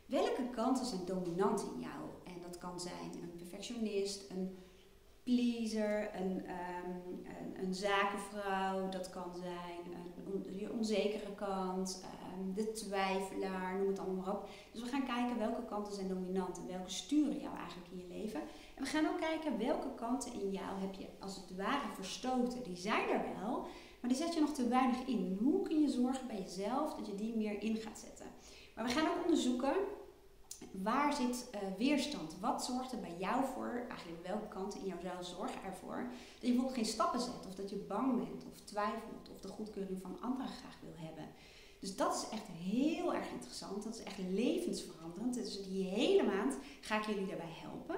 Welke 0.06 0.50
kanten 0.50 0.86
zijn 0.86 1.06
dominant 1.06 1.62
in 1.62 1.80
jou? 1.80 2.02
En 2.24 2.42
dat 2.42 2.58
kan 2.58 2.80
zijn 2.80 3.12
een 3.22 3.36
perfectionist, 3.36 4.30
een 4.30 4.58
pleaser, 5.24 6.16
een, 6.16 6.32
um, 6.32 7.26
een, 7.56 7.74
zakenvrouw, 7.74 8.90
dat 8.90 9.10
kan 9.10 9.36
zijn 9.36 9.94
een, 10.26 10.58
je 10.58 10.72
onzekere 10.72 11.34
kant, 11.36 12.06
de 12.54 12.72
twijfelaar, 12.72 13.78
noem 13.78 13.88
het 13.88 14.00
allemaal 14.00 14.24
maar 14.24 14.36
op. 14.36 14.50
Dus 14.72 14.82
we 14.82 14.88
gaan 14.88 15.06
kijken 15.06 15.38
welke 15.38 15.66
kanten 15.66 15.94
zijn 15.94 16.08
dominant 16.08 16.58
en 16.58 16.68
welke 16.68 16.90
sturen 16.90 17.40
jou 17.40 17.58
eigenlijk 17.58 17.92
in 17.92 17.98
je 17.98 18.08
leven. 18.08 18.42
En 18.76 18.84
we 18.84 18.90
gaan 18.90 19.08
ook 19.08 19.20
kijken 19.20 19.58
welke 19.58 19.94
kanten 19.96 20.34
in 20.34 20.52
jou 20.52 20.80
heb 20.80 20.94
je 20.94 21.08
als 21.20 21.36
het 21.36 21.58
ware 21.58 21.94
verstoten. 21.94 22.64
Die 22.64 22.78
zijn 22.78 23.10
er 23.10 23.22
wel, 23.40 23.68
maar 24.00 24.10
die 24.10 24.18
zet 24.18 24.34
je 24.34 24.40
nog 24.40 24.54
te 24.54 24.68
weinig 24.68 25.06
in. 25.06 25.38
Hoe 25.42 25.62
kun 25.62 25.82
je 25.82 25.90
zorgen 25.90 26.28
bij 26.28 26.40
jezelf 26.40 26.94
dat 26.94 27.08
je 27.08 27.16
die 27.16 27.36
meer 27.36 27.62
in 27.62 27.76
gaat 27.76 28.00
zetten? 28.00 28.26
Maar 28.76 28.86
we 28.86 28.92
gaan 28.92 29.08
ook 29.08 29.24
onderzoeken 29.24 29.76
waar 30.72 31.14
zit 31.14 31.50
uh, 31.54 31.60
weerstand? 31.78 32.40
Wat 32.40 32.66
zorgt 32.66 32.92
er 32.92 33.00
bij 33.00 33.16
jou 33.18 33.46
voor, 33.54 33.86
eigenlijk 33.90 34.28
welke 34.28 34.48
kanten 34.48 34.80
in 34.80 34.86
jouzelf 34.86 35.26
zorgen 35.26 35.64
ervoor, 35.64 36.08
dat 36.08 36.42
je 36.42 36.48
bijvoorbeeld 36.48 36.76
geen 36.76 36.86
stappen 36.86 37.20
zet, 37.20 37.48
of 37.48 37.56
dat 37.56 37.70
je 37.70 37.76
bang 37.76 38.18
bent, 38.18 38.46
of 38.46 38.60
twijfelt, 38.60 39.30
of 39.32 39.40
de 39.40 39.48
goedkeuring 39.48 40.02
van 40.02 40.18
anderen 40.22 40.52
graag 40.52 40.78
wil 40.82 40.94
hebben. 40.96 41.26
Dus 41.86 41.96
dat 41.96 42.16
is 42.16 42.38
echt 42.38 42.48
heel 42.48 43.14
erg 43.14 43.32
interessant, 43.32 43.84
dat 43.84 43.96
is 43.96 44.04
echt 44.04 44.18
levensveranderend. 44.18 45.34
Dus 45.34 45.64
die 45.64 45.84
hele 45.84 46.24
maand 46.24 46.58
ga 46.82 46.98
ik 46.98 47.06
jullie 47.06 47.28
daarbij 47.28 47.54
helpen. 47.62 47.96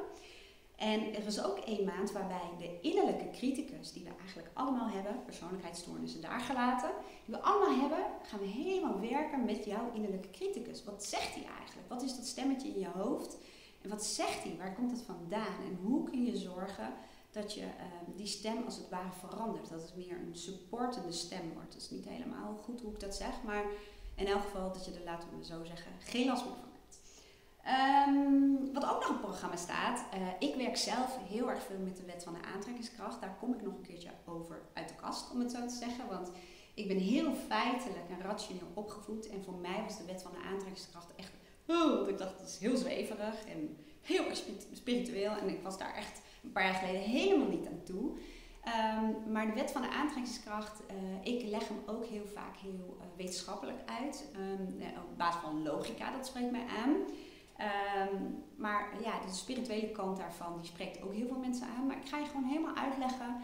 En 0.75 1.15
er 1.15 1.25
is 1.25 1.43
ook 1.43 1.57
één 1.57 1.85
maand 1.85 2.11
waarbij 2.11 2.49
de 2.57 2.79
innerlijke 2.81 3.29
criticus, 3.29 3.93
die 3.93 4.03
we 4.03 4.09
eigenlijk 4.19 4.49
allemaal 4.53 4.89
hebben, 4.89 5.23
persoonlijkheidsstoornissen 5.25 6.21
daar 6.21 6.39
gelaten, 6.39 6.89
die 7.25 7.35
we 7.35 7.41
allemaal 7.41 7.79
hebben, 7.79 8.05
gaan 8.23 8.39
we 8.39 8.45
helemaal 8.45 8.99
werken 8.99 9.45
met 9.45 9.65
jouw 9.65 9.91
innerlijke 9.93 10.29
criticus. 10.29 10.83
Wat 10.83 11.05
zegt 11.05 11.33
hij 11.33 11.45
eigenlijk? 11.57 11.89
Wat 11.89 12.03
is 12.03 12.15
dat 12.15 12.25
stemmetje 12.25 12.67
in 12.67 12.79
je 12.79 12.89
hoofd? 12.89 13.37
En 13.81 13.89
wat 13.89 14.05
zegt 14.05 14.43
hij? 14.43 14.55
Waar 14.57 14.75
komt 14.75 14.91
het 14.91 15.01
vandaan? 15.01 15.57
En 15.67 15.79
hoe 15.83 16.09
kun 16.09 16.25
je 16.25 16.37
zorgen 16.37 16.93
dat 17.41 17.53
je 17.53 17.61
ehm, 17.61 18.15
die 18.15 18.27
stem 18.27 18.63
als 18.65 18.75
het 18.75 18.89
ware 18.89 19.11
verandert? 19.27 19.69
Dat 19.69 19.81
het 19.81 19.95
meer 19.95 20.17
een 20.17 20.35
supportende 20.35 21.11
stem 21.11 21.53
wordt. 21.53 21.73
Dat 21.73 21.81
is 21.81 21.89
niet 21.89 22.07
helemaal 22.07 22.59
goed 22.63 22.81
hoe 22.81 22.91
ik 22.91 22.99
dat 22.99 23.15
zeg, 23.15 23.43
maar 23.45 23.63
in 24.15 24.27
elk 24.27 24.41
geval 24.41 24.71
dat 24.71 24.85
je 24.85 24.93
er, 24.93 25.03
laten 25.03 25.29
we 25.29 25.45
zo 25.45 25.63
zeggen, 25.63 25.91
geen 25.99 26.27
last 26.27 26.45
meer 26.45 26.53
van 26.53 26.67
Um, 28.07 28.73
wat 28.73 28.83
ook 28.83 28.99
nog 28.99 29.09
op 29.09 29.15
het 29.15 29.21
programma 29.21 29.55
staat. 29.55 30.05
Uh, 30.13 30.27
ik 30.39 30.55
werk 30.55 30.77
zelf 30.77 31.17
heel 31.29 31.49
erg 31.49 31.63
veel 31.63 31.79
met 31.83 31.97
de 31.97 32.05
wet 32.05 32.23
van 32.23 32.33
de 32.33 32.47
aantrekkingskracht. 32.53 33.21
Daar 33.21 33.35
kom 33.39 33.53
ik 33.53 33.61
nog 33.61 33.73
een 33.73 33.87
keertje 33.87 34.09
over 34.25 34.61
uit 34.73 34.87
de 34.87 34.95
kast, 34.95 35.31
om 35.31 35.39
het 35.39 35.51
zo 35.51 35.67
te 35.67 35.75
zeggen. 35.75 36.07
Want 36.09 36.31
ik 36.73 36.87
ben 36.87 36.97
heel 36.97 37.33
feitelijk 37.47 38.09
en 38.09 38.21
rationeel 38.21 38.71
opgevoed. 38.73 39.29
En 39.29 39.43
voor 39.43 39.53
mij 39.53 39.83
was 39.83 39.97
de 39.97 40.05
wet 40.05 40.21
van 40.21 40.31
de 40.31 40.47
aantrekkingskracht 40.47 41.15
echt. 41.15 41.31
Oh, 41.67 42.09
ik 42.09 42.17
dacht, 42.17 42.37
dat 42.37 42.47
is 42.47 42.57
heel 42.57 42.77
zweverig 42.77 43.45
en 43.45 43.77
heel 44.01 44.25
erg 44.25 44.43
spiritueel. 44.73 45.31
En 45.31 45.49
ik 45.49 45.61
was 45.61 45.77
daar 45.77 45.95
echt 45.95 46.21
een 46.43 46.51
paar 46.51 46.63
jaar 46.63 46.73
geleden 46.73 47.01
helemaal 47.01 47.47
niet 47.47 47.67
aan 47.67 47.83
toe. 47.83 48.11
Um, 48.67 49.31
maar 49.31 49.47
de 49.47 49.53
wet 49.53 49.71
van 49.71 49.81
de 49.81 49.89
aantrekkingskracht, 49.89 50.81
uh, 50.91 51.33
ik 51.33 51.49
leg 51.49 51.67
hem 51.67 51.77
ook 51.85 52.05
heel 52.05 52.25
vaak 52.33 52.57
heel 52.57 52.97
uh, 52.99 53.05
wetenschappelijk 53.17 53.79
uit. 53.85 54.27
Um, 54.35 54.81
op 54.97 55.17
basis 55.17 55.41
van 55.41 55.63
logica, 55.63 56.11
dat 56.11 56.25
spreekt 56.25 56.51
mij 56.51 56.65
aan. 56.83 56.93
Um, 58.09 58.43
maar 58.55 58.89
ja, 59.03 59.19
de 59.25 59.33
spirituele 59.33 59.91
kant 59.91 60.17
daarvan, 60.17 60.57
die 60.57 60.69
spreekt 60.69 61.01
ook 61.01 61.13
heel 61.13 61.27
veel 61.27 61.39
mensen 61.39 61.67
aan. 61.77 61.87
Maar 61.87 61.97
ik 61.97 62.07
ga 62.07 62.17
je 62.17 62.25
gewoon 62.25 62.43
helemaal 62.43 62.75
uitleggen 62.75 63.35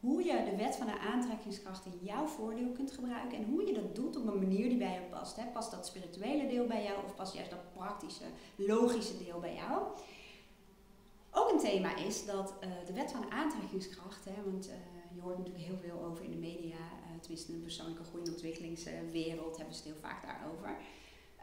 hoe 0.00 0.24
je 0.24 0.44
de 0.50 0.56
wet 0.56 0.76
van 0.76 0.86
de 0.86 0.98
aantrekkingskracht 0.98 1.84
in 1.84 1.98
jouw 2.02 2.26
voordeel 2.26 2.68
kunt 2.68 2.92
gebruiken. 2.92 3.38
En 3.38 3.44
hoe 3.44 3.66
je 3.66 3.72
dat 3.72 3.94
doet 3.94 4.16
op 4.16 4.26
een 4.26 4.38
manier 4.38 4.68
die 4.68 4.78
bij 4.78 4.92
jou 4.92 5.04
past. 5.10 5.36
Hè. 5.36 5.44
Past 5.44 5.70
dat 5.70 5.86
spirituele 5.86 6.46
deel 6.46 6.66
bij 6.66 6.82
jou 6.82 7.04
of 7.04 7.14
past 7.14 7.34
juist 7.34 7.50
dat 7.50 7.72
praktische, 7.72 8.24
logische 8.56 9.24
deel 9.24 9.40
bij 9.40 9.54
jou? 9.54 9.82
Ook 11.32 11.50
een 11.50 11.58
thema 11.58 11.96
is 11.96 12.26
dat 12.26 12.54
uh, 12.64 12.70
de 12.86 12.92
wet 12.92 13.12
van 13.12 13.30
aantrekkingskracht, 13.30 14.24
hè, 14.24 14.50
want 14.50 14.68
uh, 14.68 14.74
je 15.14 15.20
hoort 15.20 15.38
natuurlijk 15.38 15.64
heel 15.64 15.78
veel 15.78 16.04
over 16.04 16.24
in 16.24 16.30
de 16.30 16.36
media, 16.36 16.76
uh, 16.76 17.20
tenminste 17.20 17.52
in 17.52 17.58
de 17.58 17.64
persoonlijke 17.64 18.04
groei- 18.04 18.24
en 18.24 18.30
ontwikkelingswereld 18.30 19.56
hebben 19.56 19.74
ze 19.74 19.82
het 19.82 19.92
heel 19.92 20.00
vaak 20.00 20.22
daarover. 20.22 20.76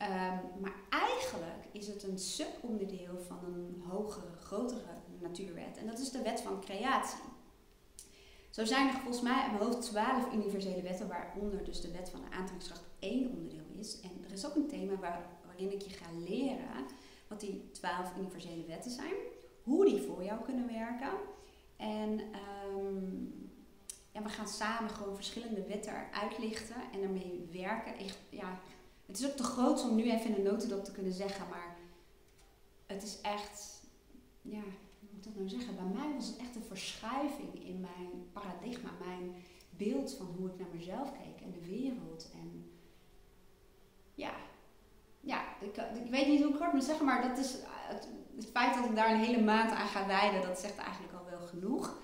Um, 0.02 0.62
maar 0.62 0.76
eigenlijk 0.90 1.66
is 1.72 1.88
het 1.88 2.04
een 2.04 2.20
subonderdeel 2.20 3.20
van 3.28 3.40
een 3.44 3.84
hogere, 3.88 4.36
grotere 4.40 4.94
natuurwet. 5.20 5.78
En 5.78 5.88
dat 5.88 6.00
is 6.00 6.12
de 6.12 6.22
wet 6.22 6.42
van 6.42 6.62
creatie. 6.62 7.20
Zo 8.50 8.66
zijn 8.66 8.88
er 8.88 8.94
volgens 8.94 9.22
mij 9.22 9.46
in 9.46 9.52
mijn 9.52 9.64
hoofd 9.64 9.82
12 9.82 10.34
universele 10.34 10.82
wetten, 10.82 11.08
waaronder 11.08 11.64
dus 11.64 11.82
de 11.82 11.92
wet 11.92 12.10
van 12.10 12.22
de 12.22 12.36
aantrekkingskracht 12.36 12.84
één 13.00 13.30
onderdeel 13.30 13.66
is. 13.80 14.00
En 14.02 14.12
er 14.26 14.32
is 14.32 14.46
ook 14.46 14.56
een 14.56 14.68
thema 14.68 14.96
waar, 14.96 15.26
waarin 15.46 15.72
ik 15.72 15.82
je 15.82 15.90
ga 15.90 16.06
leren 16.26 16.86
wat 17.28 17.40
die 17.40 17.70
12 17.72 18.16
universele 18.18 18.66
wetten 18.66 18.92
zijn, 18.92 19.14
hoe 19.68 19.86
die 19.86 20.02
voor 20.02 20.24
jou 20.24 20.44
kunnen 20.44 20.68
werken. 20.68 21.12
En, 21.76 22.20
en 24.12 24.24
we 24.24 24.30
gaan 24.30 24.48
samen 24.48 24.90
gewoon 24.90 25.16
verschillende 25.16 25.64
wetten 25.64 25.94
uitlichten 26.12 26.76
en 26.94 27.02
daarmee 27.02 27.50
werken. 27.52 27.94
Ja, 28.30 28.60
het 29.06 29.20
is 29.20 29.26
ook 29.26 29.36
te 29.36 29.44
groot 29.44 29.90
om 29.90 29.96
nu 29.96 30.12
even 30.12 30.30
in 30.30 30.36
een 30.36 30.52
notendop 30.52 30.84
te 30.84 30.92
kunnen 30.92 31.14
zeggen, 31.14 31.50
maar 31.50 31.76
het 32.86 33.04
is 33.04 33.22
echt, 33.22 33.82
ja, 34.42 34.62
hoe 35.00 35.10
moet 35.12 35.18
ik 35.18 35.24
dat 35.24 35.36
nou 35.36 35.50
zeggen? 35.50 35.76
Bij 35.76 36.02
mij 36.02 36.14
was 36.14 36.28
het 36.28 36.38
echt 36.38 36.56
een 36.56 36.64
verschuiving 36.64 37.66
in 37.66 37.80
mijn 37.80 38.30
paradigma, 38.34 38.90
mijn 39.06 39.36
beeld 39.70 40.14
van 40.14 40.26
hoe 40.38 40.48
ik 40.48 40.60
naar 40.60 40.74
mezelf 40.74 41.12
keek 41.12 41.42
en 41.46 41.52
de 41.52 41.66
wereld. 41.66 42.30
En 42.34 42.72
ja, 44.14 44.34
ja 45.20 45.62
ik, 45.62 45.78
ik 45.78 46.12
weet 46.12 46.28
niet 46.28 46.44
hoe 46.44 46.54
ik 46.54 46.60
het 46.60 46.74
moet 46.74 46.84
zeggen, 46.84 47.06
maar 47.06 47.22
dat 47.30 47.38
is 47.38 47.56
het, 47.66 48.08
feit 48.58 48.76
dat 48.76 48.86
ik 48.86 48.96
daar 48.96 49.12
een 49.12 49.24
hele 49.24 49.42
maand 49.42 49.72
aan 49.72 49.88
ga 49.88 50.08
wijden, 50.08 50.42
dat 50.42 50.60
zegt 50.60 50.78
eigenlijk 50.78 51.14
al 51.14 51.26
wel 51.30 51.48
genoeg. 51.48 51.98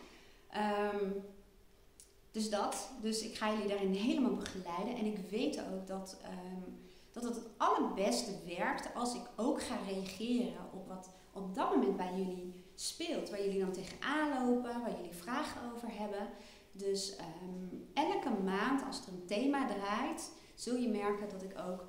Um, 0.93 1.23
dus 2.31 2.49
dat. 2.49 2.89
Dus 3.01 3.21
ik 3.21 3.35
ga 3.35 3.51
jullie 3.51 3.67
daarin 3.67 3.93
helemaal 3.93 4.35
begeleiden. 4.35 4.95
En 4.95 5.05
ik 5.05 5.17
weet 5.29 5.59
ook 5.59 5.87
dat 5.87 6.17
um, 6.25 6.81
dat 7.11 7.23
het 7.23 7.35
het 7.35 7.47
allerbeste 7.57 8.31
werkt 8.57 8.95
als 8.95 9.15
ik 9.15 9.21
ook 9.35 9.61
ga 9.61 9.75
reageren 9.87 10.69
op 10.73 10.87
wat 10.87 11.09
op 11.33 11.55
dat 11.55 11.75
moment 11.75 11.97
bij 11.97 12.13
jullie 12.15 12.63
speelt. 12.75 13.29
Waar 13.29 13.43
jullie 13.43 13.59
dan 13.59 13.71
tegenaan 13.71 14.45
lopen, 14.45 14.81
waar 14.81 14.95
jullie 14.95 15.15
vragen 15.15 15.61
over 15.75 15.87
hebben. 15.91 16.27
Dus 16.71 17.17
um, 17.43 17.87
elke 17.93 18.29
maand 18.43 18.85
als 18.85 19.01
er 19.01 19.13
een 19.13 19.25
thema 19.25 19.67
draait, 19.67 20.31
zul 20.55 20.75
je 20.75 20.87
merken 20.87 21.29
dat 21.29 21.43
ik 21.43 21.57
ook 21.69 21.85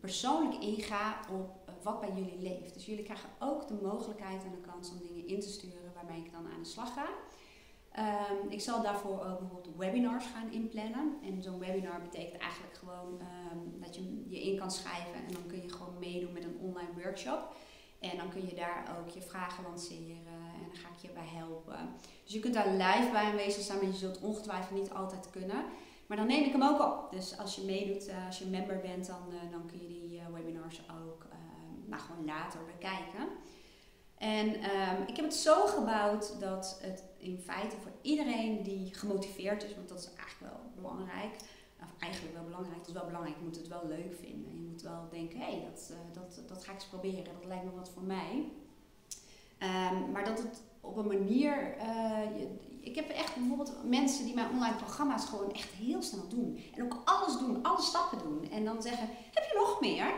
persoonlijk 0.00 0.62
inga 0.62 1.20
op 1.32 1.57
wat 1.88 2.00
bij 2.00 2.12
jullie 2.14 2.42
leeft. 2.42 2.74
Dus 2.74 2.86
jullie 2.86 3.04
krijgen 3.04 3.28
ook 3.38 3.68
de 3.68 3.78
mogelijkheid 3.82 4.44
en 4.44 4.50
de 4.50 4.70
kans 4.70 4.90
om 4.90 4.98
dingen 5.08 5.26
in 5.26 5.40
te 5.40 5.48
sturen 5.48 5.92
waarmee 5.94 6.24
ik 6.24 6.32
dan 6.32 6.46
aan 6.52 6.62
de 6.62 6.68
slag 6.68 6.92
ga. 6.94 7.08
Um, 7.98 8.50
ik 8.50 8.60
zal 8.60 8.82
daarvoor 8.82 9.24
ook 9.24 9.38
bijvoorbeeld 9.38 9.76
webinars 9.76 10.26
gaan 10.26 10.50
inplannen. 10.50 11.16
En 11.22 11.42
zo'n 11.42 11.58
webinar 11.58 12.00
betekent 12.02 12.40
eigenlijk 12.40 12.74
gewoon 12.74 13.20
um, 13.52 13.80
dat 13.80 13.94
je 13.94 14.24
je 14.28 14.40
in 14.42 14.58
kan 14.58 14.70
schrijven 14.70 15.14
en 15.26 15.32
dan 15.32 15.46
kun 15.46 15.62
je 15.62 15.72
gewoon 15.72 15.98
meedoen 15.98 16.32
met 16.32 16.44
een 16.44 16.58
online 16.60 17.02
workshop. 17.02 17.54
En 17.98 18.16
dan 18.16 18.28
kun 18.28 18.46
je 18.46 18.54
daar 18.54 18.96
ook 18.98 19.08
je 19.08 19.20
vragen 19.20 19.64
lanceren 19.64 20.26
en 20.54 20.66
dan 20.66 20.76
ga 20.76 20.88
ik 20.88 21.00
je 21.00 21.10
bij 21.14 21.26
helpen. 21.26 21.78
Dus 22.24 22.32
je 22.32 22.40
kunt 22.40 22.54
daar 22.54 22.68
live 22.68 23.08
bij 23.12 23.24
aanwezig 23.24 23.62
zijn, 23.62 23.78
maar 23.78 23.86
je 23.86 23.94
zult 23.94 24.20
ongetwijfeld 24.20 24.80
niet 24.80 24.92
altijd 24.92 25.30
kunnen. 25.30 25.64
Maar 26.06 26.16
dan 26.16 26.26
neem 26.26 26.44
ik 26.44 26.52
hem 26.52 26.62
ook 26.62 26.80
op. 26.80 27.08
Dus 27.10 27.38
als 27.38 27.56
je 27.56 27.62
meedoet, 27.62 28.08
uh, 28.08 28.26
als 28.26 28.38
je 28.38 28.46
member 28.46 28.80
bent, 28.80 29.06
dan, 29.06 29.22
uh, 29.28 29.50
dan 29.50 29.66
kun 29.66 29.82
je 29.82 29.88
die 29.88 30.18
uh, 30.18 30.26
webinars 30.32 30.80
ook 31.04 31.26
nou, 31.88 32.02
gewoon 32.02 32.24
later 32.24 32.60
bekijken. 32.64 33.28
En 34.18 34.48
um, 34.48 35.02
ik 35.06 35.16
heb 35.16 35.24
het 35.24 35.34
zo 35.34 35.66
gebouwd 35.66 36.40
dat 36.40 36.78
het 36.82 37.04
in 37.18 37.38
feite 37.38 37.76
voor 37.82 37.92
iedereen 38.02 38.62
die 38.62 38.94
gemotiveerd 38.94 39.64
is, 39.64 39.74
want 39.74 39.88
dat 39.88 39.98
is 39.98 40.08
eigenlijk 40.16 40.52
wel 40.52 40.60
belangrijk, 40.74 41.34
of 41.82 41.92
eigenlijk 41.98 42.34
wel 42.34 42.44
belangrijk, 42.44 42.78
dat 42.78 42.86
is 42.86 42.92
wel 42.92 43.04
belangrijk, 43.04 43.36
je 43.36 43.44
moet 43.44 43.56
het 43.56 43.68
wel 43.68 43.86
leuk 43.86 44.14
vinden. 44.20 44.54
Je 44.54 44.68
moet 44.70 44.82
wel 44.82 45.08
denken, 45.10 45.38
hé, 45.38 45.44
hey, 45.44 45.68
dat, 45.70 45.90
uh, 45.92 45.96
dat, 46.12 46.48
dat 46.48 46.64
ga 46.64 46.72
ik 46.72 46.78
eens 46.78 46.86
proberen, 46.86 47.24
dat 47.24 47.44
lijkt 47.44 47.64
me 47.64 47.70
wat 47.70 47.90
voor 47.90 48.02
mij. 48.02 48.44
Um, 49.58 50.10
maar 50.12 50.24
dat 50.24 50.38
het 50.38 50.62
op 50.80 50.96
een 50.96 51.06
manier, 51.06 51.56
je, 52.36 52.48
ik 52.80 52.94
heb 52.94 53.08
echt 53.08 53.34
bijvoorbeeld 53.34 53.84
mensen 53.84 54.24
die 54.24 54.34
mijn 54.34 54.50
online 54.50 54.76
programma's 54.76 55.24
gewoon 55.24 55.52
echt 55.52 55.70
heel 55.70 56.02
snel 56.02 56.28
doen. 56.28 56.60
En 56.74 56.82
ook 56.82 56.96
alles 57.04 57.38
doen, 57.38 57.62
alle 57.62 57.82
stappen 57.82 58.18
doen. 58.18 58.50
En 58.50 58.64
dan 58.64 58.82
zeggen, 58.82 59.08
heb 59.32 59.44
je 59.44 59.58
nog 59.58 59.80
meer? 59.80 60.14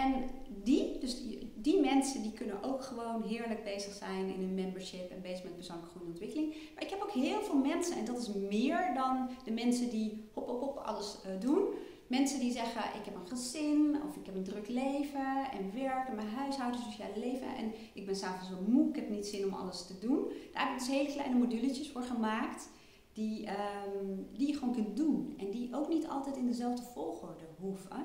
En 0.00 0.14
die, 0.62 0.98
dus 0.98 1.22
die, 1.54 1.80
mensen 1.80 2.22
die 2.22 2.32
kunnen 2.32 2.62
ook 2.62 2.82
gewoon 2.82 3.22
heerlijk 3.22 3.64
bezig 3.64 3.94
zijn 3.94 4.34
in 4.34 4.42
een 4.42 4.54
membership 4.54 5.10
en 5.10 5.22
bezig 5.22 5.44
met 5.44 5.54
persoonlijke 5.54 5.90
groei 5.90 6.04
en 6.04 6.10
ontwikkeling. 6.10 6.54
Maar 6.74 6.82
ik 6.82 6.90
heb 6.90 7.02
ook 7.02 7.10
heel 7.10 7.42
veel 7.42 7.58
mensen, 7.58 7.96
en 7.96 8.04
dat 8.04 8.18
is 8.18 8.32
meer 8.32 8.90
dan 8.94 9.28
de 9.44 9.50
mensen 9.50 9.90
die 9.90 10.24
hop 10.32 10.46
hop 10.46 10.60
hop 10.60 10.76
alles 10.76 11.18
uh, 11.26 11.40
doen. 11.40 11.64
Mensen 12.06 12.40
die 12.40 12.52
zeggen, 12.52 12.82
ik 13.00 13.04
heb 13.04 13.14
een 13.14 13.28
gezin, 13.28 13.96
of 14.08 14.16
ik 14.16 14.26
heb 14.26 14.34
een 14.34 14.44
druk 14.44 14.68
leven 14.68 15.50
en 15.52 15.74
werk 15.74 16.08
en 16.08 16.14
mijn 16.14 16.28
huishouden, 16.28 16.80
sociale 16.80 17.18
leven. 17.18 17.56
En 17.56 17.72
ik 17.92 18.06
ben 18.06 18.16
s'avonds 18.16 18.48
zo 18.48 18.72
moe, 18.72 18.88
ik 18.88 18.96
heb 18.96 19.08
niet 19.08 19.26
zin 19.26 19.44
om 19.44 19.54
alles 19.54 19.86
te 19.86 19.98
doen. 19.98 20.28
Daar 20.52 20.62
heb 20.62 20.72
ik 20.72 20.78
dus 20.78 20.96
hele 20.96 21.12
kleine 21.12 21.38
moduletjes 21.38 21.90
voor 21.90 22.02
gemaakt, 22.02 22.68
die, 23.12 23.48
um, 23.48 24.26
die 24.32 24.46
je 24.46 24.54
gewoon 24.54 24.74
kunt 24.74 24.96
doen. 24.96 25.34
En 25.38 25.50
die 25.50 25.74
ook 25.74 25.88
niet 25.88 26.08
altijd 26.08 26.36
in 26.36 26.46
dezelfde 26.46 26.82
volgorde 26.82 27.44
hoeven. 27.60 28.04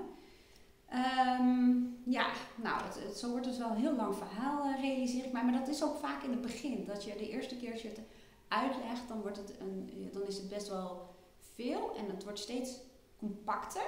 Um, 0.94 1.98
ja, 2.06 2.28
nou, 2.56 2.84
het, 2.84 3.04
het, 3.04 3.18
zo 3.18 3.30
wordt 3.30 3.46
dus 3.46 3.58
wel 3.58 3.70
een 3.70 3.78
heel 3.78 3.96
lang 3.96 4.16
verhaal, 4.16 4.66
uh, 4.66 4.82
realiseer 4.82 5.26
ik 5.26 5.32
mij. 5.32 5.44
Maar 5.44 5.60
dat 5.60 5.68
is 5.68 5.84
ook 5.84 5.98
vaak 5.98 6.24
in 6.24 6.32
het 6.32 6.42
begin. 6.42 6.86
Dat 6.86 7.04
je 7.04 7.16
de 7.18 7.30
eerste 7.30 7.58
keer 7.58 7.72
als 7.72 7.82
je 7.82 7.88
het 7.88 8.02
uitlegt, 8.48 9.08
dan, 9.08 9.22
wordt 9.22 9.38
het 9.38 9.54
een, 9.60 10.10
dan 10.14 10.24
is 10.24 10.38
het 10.38 10.50
best 10.50 10.70
wel 10.70 11.16
veel 11.56 11.96
en 11.98 12.10
het 12.10 12.24
wordt 12.24 12.40
steeds 12.40 12.80
compacter. 13.18 13.86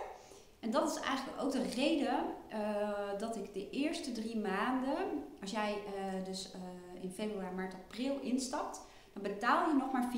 En 0.59 0.71
dat 0.71 0.89
is 0.89 1.03
eigenlijk 1.03 1.41
ook 1.41 1.51
de 1.51 1.63
reden 1.63 2.23
uh, 2.53 3.19
dat 3.19 3.35
ik 3.35 3.53
de 3.53 3.69
eerste 3.69 4.11
drie 4.11 4.37
maanden, 4.37 4.97
als 5.41 5.51
jij 5.51 5.77
dus 6.25 6.51
in 7.01 7.11
februari, 7.11 7.55
maart, 7.55 7.73
april 7.73 8.19
instapt, 8.21 8.81
dan 9.13 9.23
betaal 9.23 9.69
je 9.69 9.75
nog 9.75 9.91
maar 9.91 10.11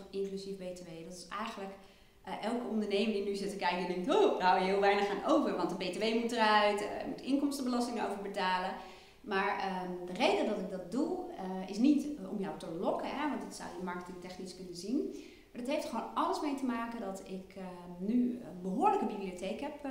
34,95 0.00 0.10
inclusief 0.10 0.56
BTW. 0.56 0.88
Dat 1.04 1.16
is 1.16 1.28
eigenlijk 1.28 1.72
uh, 2.28 2.44
elke 2.44 2.68
ondernemer 2.68 3.12
die 3.12 3.24
nu 3.24 3.34
zit 3.34 3.50
te 3.50 3.56
kijken 3.56 3.86
denkt, 3.86 4.14
oh, 4.14 4.38
daar 4.38 4.48
hou 4.48 4.60
je 4.60 4.70
heel 4.70 4.80
weinig 4.80 5.08
aan 5.08 5.32
over, 5.32 5.56
want 5.56 5.70
de 5.70 5.76
BTW 5.76 6.20
moet 6.20 6.32
eruit, 6.32 6.80
uh, 6.80 6.88
moet 7.06 7.20
inkomstenbelasting 7.20 8.02
over 8.04 8.22
betalen. 8.22 8.74
Maar 9.20 9.56
uh, 9.56 10.06
de 10.06 10.12
reden 10.12 10.46
dat 10.46 10.58
ik 10.58 10.70
dat 10.70 10.92
doe, 10.92 11.18
uh, 11.30 11.68
is 11.68 11.78
niet 11.78 12.06
om 12.30 12.38
jou 12.38 12.58
te 12.58 12.70
lokken, 12.70 13.10
hè, 13.10 13.28
want 13.28 13.42
dat 13.42 13.54
zou 13.54 13.68
je 13.78 13.84
marketingtechnisch 13.84 14.56
kunnen 14.56 14.76
zien. 14.76 15.10
Maar 15.52 15.62
dat 15.62 15.74
heeft 15.74 15.88
gewoon 15.88 16.14
alles 16.14 16.40
mee 16.40 16.54
te 16.54 16.64
maken 16.64 17.00
dat 17.00 17.22
ik 17.26 17.54
nu 17.98 18.40
een 18.44 18.62
behoorlijke 18.62 19.06
bibliotheek 19.06 19.60
heb 19.60 19.88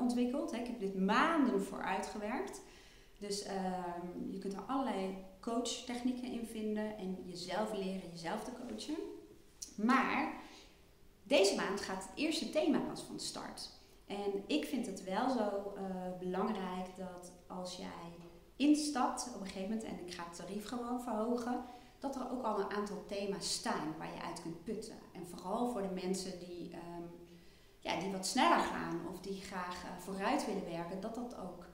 ontwikkeld. 0.00 0.50
Hè. 0.50 0.58
Ik 0.58 0.66
heb 0.66 0.80
dit 0.80 0.98
maanden 0.98 1.62
voor 1.62 1.82
uitgewerkt. 1.82 2.62
Dus 3.18 3.42
ehm, 3.42 4.30
je 4.30 4.38
kunt 4.38 4.52
er 4.52 4.62
allerlei 4.66 5.24
coachtechnieken 5.40 6.32
in 6.32 6.46
vinden 6.46 6.96
en 6.98 7.18
jezelf 7.24 7.72
leren 7.72 8.10
jezelf 8.10 8.44
te 8.44 8.50
coachen. 8.52 8.96
Maar 9.76 10.39
deze 11.30 11.54
maand 11.54 11.80
gaat 11.80 12.02
het 12.02 12.12
eerste 12.14 12.50
thema 12.50 12.78
pas 12.78 13.02
van 13.02 13.20
start. 13.20 13.70
En 14.06 14.44
ik 14.46 14.64
vind 14.64 14.86
het 14.86 15.04
wel 15.04 15.30
zo 15.30 15.74
uh, 15.76 15.82
belangrijk 16.18 16.96
dat 16.96 17.32
als 17.46 17.76
jij 17.76 18.10
instapt 18.56 19.32
op 19.34 19.40
een 19.40 19.46
gegeven 19.46 19.68
moment 19.68 19.84
en 19.84 20.06
ik 20.06 20.14
ga 20.14 20.24
het 20.24 20.36
tarief 20.36 20.66
gewoon 20.66 21.00
verhogen, 21.00 21.64
dat 21.98 22.16
er 22.16 22.30
ook 22.30 22.44
al 22.44 22.60
een 22.60 22.70
aantal 22.70 23.04
thema's 23.06 23.52
staan 23.52 23.94
waar 23.98 24.14
je 24.14 24.22
uit 24.22 24.42
kunt 24.42 24.64
putten. 24.64 24.98
En 25.12 25.26
vooral 25.26 25.70
voor 25.70 25.82
de 25.82 26.00
mensen 26.02 26.38
die, 26.38 26.74
um, 26.74 27.10
ja, 27.78 28.00
die 28.00 28.12
wat 28.12 28.26
sneller 28.26 28.58
gaan 28.58 29.00
of 29.12 29.20
die 29.20 29.40
graag 29.40 29.84
uh, 29.84 29.90
vooruit 29.98 30.46
willen 30.46 30.70
werken, 30.70 31.00
dat 31.00 31.14
dat 31.14 31.36
ook 31.36 31.66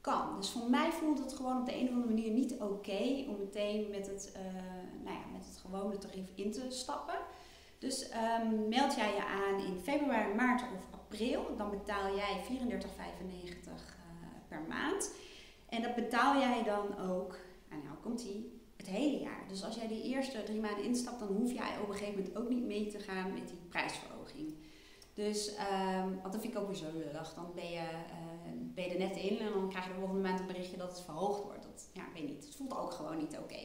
kan. 0.00 0.36
Dus 0.36 0.50
voor 0.50 0.70
mij 0.70 0.92
voelt 0.92 1.18
het 1.18 1.32
gewoon 1.32 1.60
op 1.60 1.66
de 1.66 1.76
een 1.76 1.88
of 1.88 1.94
andere 1.94 2.14
manier 2.14 2.30
niet 2.30 2.60
oké 2.60 3.24
om 3.28 3.36
meteen 3.38 3.90
met 3.90 4.06
het, 4.06 4.32
uh, 4.36 4.42
nou 5.04 5.16
ja, 5.16 5.24
met 5.32 5.46
het 5.46 5.56
gewone 5.56 5.98
tarief 5.98 6.30
in 6.34 6.52
te 6.52 6.66
stappen. 6.68 7.18
Dus 7.82 8.08
um, 8.40 8.68
meld 8.68 8.94
jij 8.94 9.14
je 9.14 9.24
aan 9.24 9.64
in 9.64 9.80
februari, 9.82 10.34
maart 10.34 10.62
of 10.62 11.00
april, 11.00 11.56
dan 11.56 11.70
betaal 11.70 12.16
jij 12.16 12.40
34,95 12.48 12.48
uh, 12.48 13.72
per 14.48 14.60
maand. 14.68 15.14
En 15.68 15.82
dat 15.82 15.94
betaal 15.94 16.40
jij 16.40 16.62
dan 16.62 16.98
ook, 16.98 17.36
en 17.68 17.82
nou 17.84 17.96
komt 18.02 18.22
die, 18.22 18.60
het 18.76 18.86
hele 18.86 19.20
jaar. 19.20 19.44
Dus 19.48 19.64
als 19.64 19.74
jij 19.74 19.88
die 19.88 20.02
eerste 20.02 20.42
drie 20.42 20.60
maanden 20.60 20.84
instapt, 20.84 21.18
dan 21.18 21.28
hoef 21.28 21.52
jij 21.52 21.78
op 21.82 21.88
een 21.88 21.94
gegeven 21.94 22.18
moment 22.18 22.36
ook 22.36 22.48
niet 22.48 22.64
mee 22.64 22.86
te 22.86 22.98
gaan 22.98 23.32
met 23.32 23.48
die 23.48 23.58
prijsverhoging. 23.68 24.54
Dus, 25.14 25.48
um, 25.48 26.20
want 26.20 26.32
dat 26.32 26.40
vind 26.40 26.54
ik 26.54 26.60
ook 26.60 26.66
weer 26.66 26.76
zo 26.76 26.92
lullig. 26.92 27.34
Dan 27.34 27.52
ben 27.54 27.70
je, 27.70 27.80
uh, 27.80 28.74
ben 28.74 28.84
je 28.84 28.90
er 28.90 28.98
net 28.98 29.16
in 29.16 29.38
en 29.38 29.52
dan 29.52 29.68
krijg 29.68 29.84
je 29.84 29.92
de 29.92 29.98
volgende 29.98 30.22
maand 30.22 30.40
een 30.40 30.46
berichtje 30.46 30.76
dat 30.76 30.90
het 30.90 31.00
verhoogd 31.00 31.42
wordt. 31.42 31.62
Dat, 31.62 31.88
ja, 31.92 32.02
weet 32.14 32.28
niet. 32.28 32.44
Het 32.44 32.56
voelt 32.56 32.76
ook 32.76 32.92
gewoon 32.92 33.18
niet 33.18 33.38
oké. 33.38 33.60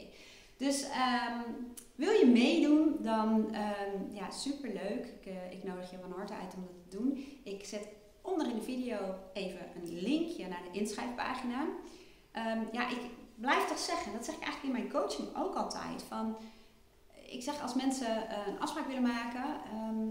Dus 0.57 0.83
um, 0.83 1.73
wil 1.95 2.11
je 2.11 2.25
meedoen, 2.25 2.95
dan 2.99 3.55
um, 3.55 4.13
ja, 4.13 4.31
superleuk. 4.31 5.05
Ik, 5.05 5.25
uh, 5.25 5.51
ik 5.51 5.63
nodig 5.63 5.91
je 5.91 5.97
van 6.01 6.11
harte 6.11 6.33
uit 6.33 6.53
om 6.55 6.65
dat 6.65 6.89
te 6.89 6.97
doen. 6.97 7.25
Ik 7.43 7.65
zet 7.65 7.87
onder 8.21 8.49
in 8.49 8.55
de 8.55 8.61
video 8.61 8.97
even 9.33 9.59
een 9.75 10.01
linkje 10.01 10.47
naar 10.47 10.63
de 10.71 10.79
inschrijfpagina. 10.79 11.61
Um, 11.61 12.67
ja, 12.71 12.89
ik 12.89 13.01
blijf 13.35 13.67
toch 13.67 13.79
zeggen, 13.79 14.13
dat 14.13 14.25
zeg 14.25 14.35
ik 14.35 14.43
eigenlijk 14.43 14.75
in 14.75 14.81
mijn 14.81 14.93
coaching 14.93 15.27
ook 15.35 15.55
altijd. 15.55 16.03
Van, 16.03 16.37
ik 17.25 17.43
zeg 17.43 17.61
als 17.61 17.73
mensen 17.73 18.07
uh, 18.07 18.47
een 18.47 18.59
afspraak 18.59 18.87
willen 18.87 19.01
maken, 19.01 19.45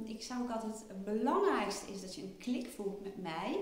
ik 0.05 0.23
zeg 0.23 0.41
ook 0.41 0.51
altijd 0.51 0.85
het 0.89 1.05
belangrijkste 1.05 1.93
is 1.93 2.01
dat 2.01 2.15
je 2.15 2.23
een 2.23 2.37
klik 2.39 2.67
voelt 2.67 3.03
met 3.03 3.23
mij. 3.23 3.59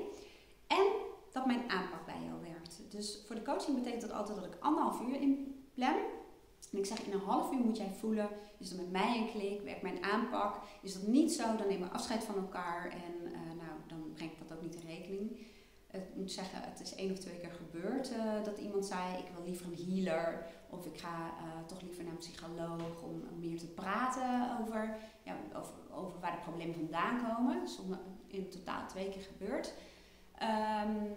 En 0.66 0.86
dat 1.32 1.46
mijn 1.46 1.70
aanpak 1.70 2.06
bij 2.06 2.20
jou 2.26 2.40
werkt. 2.42 2.80
Dus 2.88 3.24
voor 3.26 3.34
de 3.34 3.42
coaching 3.42 3.76
betekent 3.76 4.02
dat 4.02 4.12
altijd 4.12 4.36
dat 4.36 4.46
ik 4.46 4.56
anderhalf 4.60 5.00
uur 5.00 5.20
in 5.20 5.62
plan. 5.74 5.96
En 6.72 6.78
ik 6.78 6.86
zeg, 6.86 7.02
in 7.02 7.12
een 7.12 7.20
half 7.20 7.52
uur 7.52 7.60
moet 7.60 7.76
jij 7.76 7.92
voelen, 7.98 8.28
is 8.58 8.70
er 8.70 8.76
met 8.76 8.92
mij 8.92 9.18
een 9.18 9.30
klik, 9.30 9.60
werkt 9.62 9.82
mijn 9.82 10.02
aanpak. 10.02 10.60
Is 10.82 10.92
dat 10.92 11.06
niet 11.06 11.32
zo, 11.32 11.56
dan 11.56 11.68
nemen 11.68 11.88
we 11.88 11.94
afscheid 11.94 12.24
van 12.24 12.36
elkaar 12.36 12.90
en 12.90 13.32
uh, 13.32 13.32
nou, 13.32 13.78
dan 13.86 14.12
breng 14.14 14.30
ik 14.30 14.38
dat 14.38 14.56
ook 14.56 14.62
niet 14.62 14.74
in 14.74 14.86
rekening. 14.86 15.38
Ik 15.90 16.14
moet 16.14 16.32
zeggen, 16.32 16.62
het 16.62 16.80
is 16.80 16.94
één 16.94 17.12
of 17.12 17.18
twee 17.18 17.38
keer 17.38 17.52
gebeurd 17.52 18.10
uh, 18.12 18.44
dat 18.44 18.58
iemand 18.58 18.86
zei, 18.86 19.18
ik 19.18 19.34
wil 19.34 19.44
liever 19.44 19.66
een 19.66 19.86
healer 19.86 20.46
of 20.70 20.86
ik 20.86 20.98
ga 20.98 21.26
uh, 21.26 21.66
toch 21.66 21.82
liever 21.82 22.04
naar 22.04 22.12
een 22.12 22.18
psycholoog 22.18 23.02
om 23.02 23.22
meer 23.38 23.58
te 23.58 23.66
praten 23.66 24.58
over, 24.60 24.96
ja, 25.22 25.36
over, 25.56 25.74
over 25.90 26.20
waar 26.20 26.32
de 26.32 26.42
problemen 26.42 26.74
vandaan 26.74 27.36
komen. 27.36 27.60
Dat 27.60 27.68
is 27.68 27.78
in 28.26 28.50
totaal 28.50 28.86
twee 28.86 29.08
keer 29.08 29.22
gebeurd. 29.22 29.74
Um, 30.42 31.16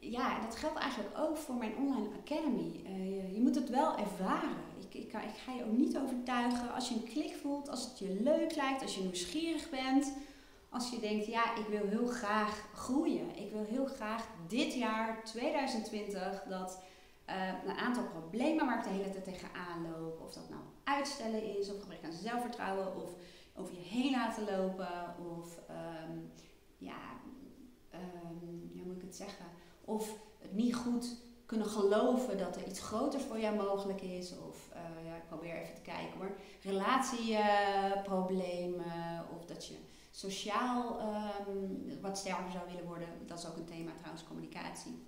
ja, 0.00 0.40
dat 0.40 0.56
geldt 0.56 0.78
eigenlijk 0.78 1.18
ook 1.18 1.36
voor 1.36 1.54
mijn 1.54 1.76
online 1.76 2.08
academy. 2.24 2.80
Uh, 2.86 3.34
je, 3.34 3.40
moet 3.40 3.54
het 3.54 3.68
wel 3.70 3.96
ervaren. 3.96 4.56
Ik, 4.78 4.94
ik, 4.94 5.12
ik, 5.12 5.36
ga 5.44 5.52
je 5.52 5.64
ook 5.64 5.76
niet 5.76 5.98
overtuigen 5.98 6.74
als 6.74 6.88
je 6.88 6.94
een 6.94 7.08
klik 7.12 7.34
voelt, 7.42 7.68
als 7.68 7.84
het 7.84 7.98
je 7.98 8.20
leuk 8.22 8.54
lijkt, 8.54 8.82
als 8.82 8.94
je 8.94 9.02
nieuwsgierig 9.02 9.70
bent. 9.70 10.12
Als 10.68 10.90
je 10.90 11.00
denkt, 11.00 11.26
ja, 11.26 11.56
ik 11.56 11.66
wil 11.66 11.86
heel 11.86 12.06
graag 12.06 12.68
groeien. 12.74 13.36
Ik 13.36 13.52
wil 13.52 13.64
heel 13.64 13.86
graag 13.86 14.26
dit 14.48 14.74
jaar, 14.74 15.24
2020, 15.24 16.42
dat 16.48 16.82
uh, 17.28 17.48
een 17.66 17.76
aantal 17.76 18.04
problemen 18.04 18.66
waar 18.66 18.78
ik 18.78 18.84
de 18.84 18.90
hele 18.90 19.10
tijd 19.10 19.24
tegenaan 19.24 19.90
loop. 19.90 20.20
Of 20.20 20.32
dat 20.32 20.48
nou 20.48 20.62
uitstellen 20.84 21.58
is, 21.58 21.70
of 21.70 21.80
gebrek 21.80 22.04
aan 22.04 22.12
zelfvertrouwen, 22.12 22.96
of 22.96 23.10
over 23.54 23.74
je 23.74 23.80
heen 23.80 24.10
laten 24.10 24.44
lopen. 24.44 25.14
Of 25.38 25.58
um, 25.70 26.32
ja, 26.78 27.00
um, 27.94 28.70
hoe 28.72 28.84
moet 28.86 28.96
ik 28.96 29.02
het 29.02 29.16
zeggen? 29.16 29.46
Of 29.90 30.14
het 30.38 30.52
niet 30.52 30.74
goed 30.74 31.16
kunnen 31.46 31.66
geloven 31.66 32.38
dat 32.38 32.56
er 32.56 32.66
iets 32.66 32.80
groters 32.80 33.22
voor 33.22 33.40
jou 33.40 33.56
mogelijk 33.56 34.00
is. 34.00 34.34
Of 34.48 34.68
uh, 34.72 34.78
ja, 35.06 35.16
ik 35.16 35.26
probeer 35.26 35.54
even 35.54 35.74
te 35.74 35.80
kijken 35.80 36.18
hoor. 36.18 36.36
Relatieproblemen. 36.62 38.86
Uh, 38.86 39.20
of 39.36 39.44
dat 39.44 39.66
je 39.66 39.74
sociaal 40.10 41.00
um, 41.48 42.00
wat 42.00 42.18
sterker 42.18 42.50
zou 42.50 42.66
willen 42.66 42.84
worden. 42.84 43.08
Dat 43.26 43.38
is 43.38 43.46
ook 43.46 43.56
een 43.56 43.64
thema 43.64 43.92
trouwens, 43.96 44.24
communicatie. 44.24 45.02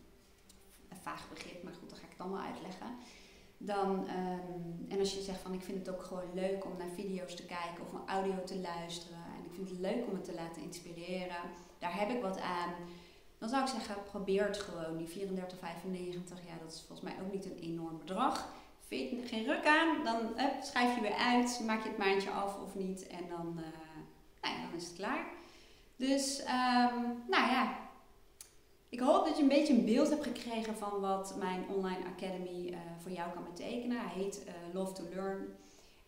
Een 0.88 0.96
vaag 0.96 1.28
begrip, 1.28 1.62
maar 1.62 1.74
goed, 1.74 1.90
dat 1.90 1.98
ga 1.98 2.04
ik 2.04 2.14
het 2.18 2.28
wel 2.28 2.38
uitleggen. 2.38 2.96
Dan, 3.58 3.90
um, 3.90 4.86
en 4.88 4.98
als 4.98 5.14
je 5.14 5.22
zegt 5.22 5.40
van 5.40 5.52
ik 5.52 5.62
vind 5.62 5.78
het 5.78 5.88
ook 5.94 6.02
gewoon 6.02 6.34
leuk 6.34 6.64
om 6.64 6.76
naar 6.78 6.90
video's 6.94 7.34
te 7.34 7.44
kijken 7.44 7.84
of 7.84 7.92
naar 7.92 8.06
audio 8.06 8.44
te 8.44 8.58
luisteren. 8.58 9.24
En 9.38 9.44
ik 9.44 9.54
vind 9.54 9.68
het 9.68 9.78
leuk 9.78 10.06
om 10.06 10.14
het 10.14 10.24
te 10.24 10.34
laten 10.34 10.62
inspireren. 10.62 11.36
Daar 11.78 11.98
heb 11.98 12.10
ik 12.10 12.22
wat 12.22 12.40
aan 12.40 12.74
dan 13.42 13.50
zou 13.50 13.62
ik 13.62 13.68
zeggen, 13.68 14.02
probeer 14.10 14.44
het 14.44 14.58
gewoon. 14.58 14.96
Die 14.96 15.08
34,95, 15.08 15.14
ja, 16.46 16.54
dat 16.60 16.72
is 16.72 16.84
volgens 16.86 17.00
mij 17.00 17.14
ook 17.22 17.32
niet 17.32 17.44
een 17.44 17.58
enorm 17.58 17.98
bedrag. 17.98 18.48
Vind 18.86 19.10
je 19.10 19.26
geen 19.26 19.44
ruk 19.44 19.66
aan, 19.66 20.04
dan 20.04 20.18
schrijf 20.62 20.94
je 20.94 21.00
weer 21.00 21.14
uit, 21.14 21.62
maak 21.66 21.82
je 21.82 21.88
het 21.88 21.98
maandje 21.98 22.30
af 22.30 22.60
of 22.60 22.74
niet 22.74 23.06
en 23.06 23.28
dan, 23.28 23.46
uh, 23.58 23.64
nou 24.40 24.54
ja, 24.54 24.62
dan 24.68 24.76
is 24.76 24.84
het 24.84 24.96
klaar. 24.96 25.26
Dus, 25.96 26.40
um, 26.40 27.22
nou 27.28 27.50
ja, 27.50 27.78
ik 28.88 29.00
hoop 29.00 29.24
dat 29.24 29.36
je 29.36 29.42
een 29.42 29.48
beetje 29.48 29.74
een 29.74 29.84
beeld 29.84 30.08
hebt 30.08 30.26
gekregen 30.26 30.76
van 30.76 31.00
wat 31.00 31.36
mijn 31.38 31.64
online 31.68 32.04
academy 32.16 32.68
uh, 32.70 32.76
voor 32.98 33.10
jou 33.10 33.32
kan 33.32 33.44
betekenen. 33.44 34.00
Hij 34.00 34.22
heet 34.22 34.46
Love 34.72 34.92
to 34.92 35.04
Learn. 35.14 35.56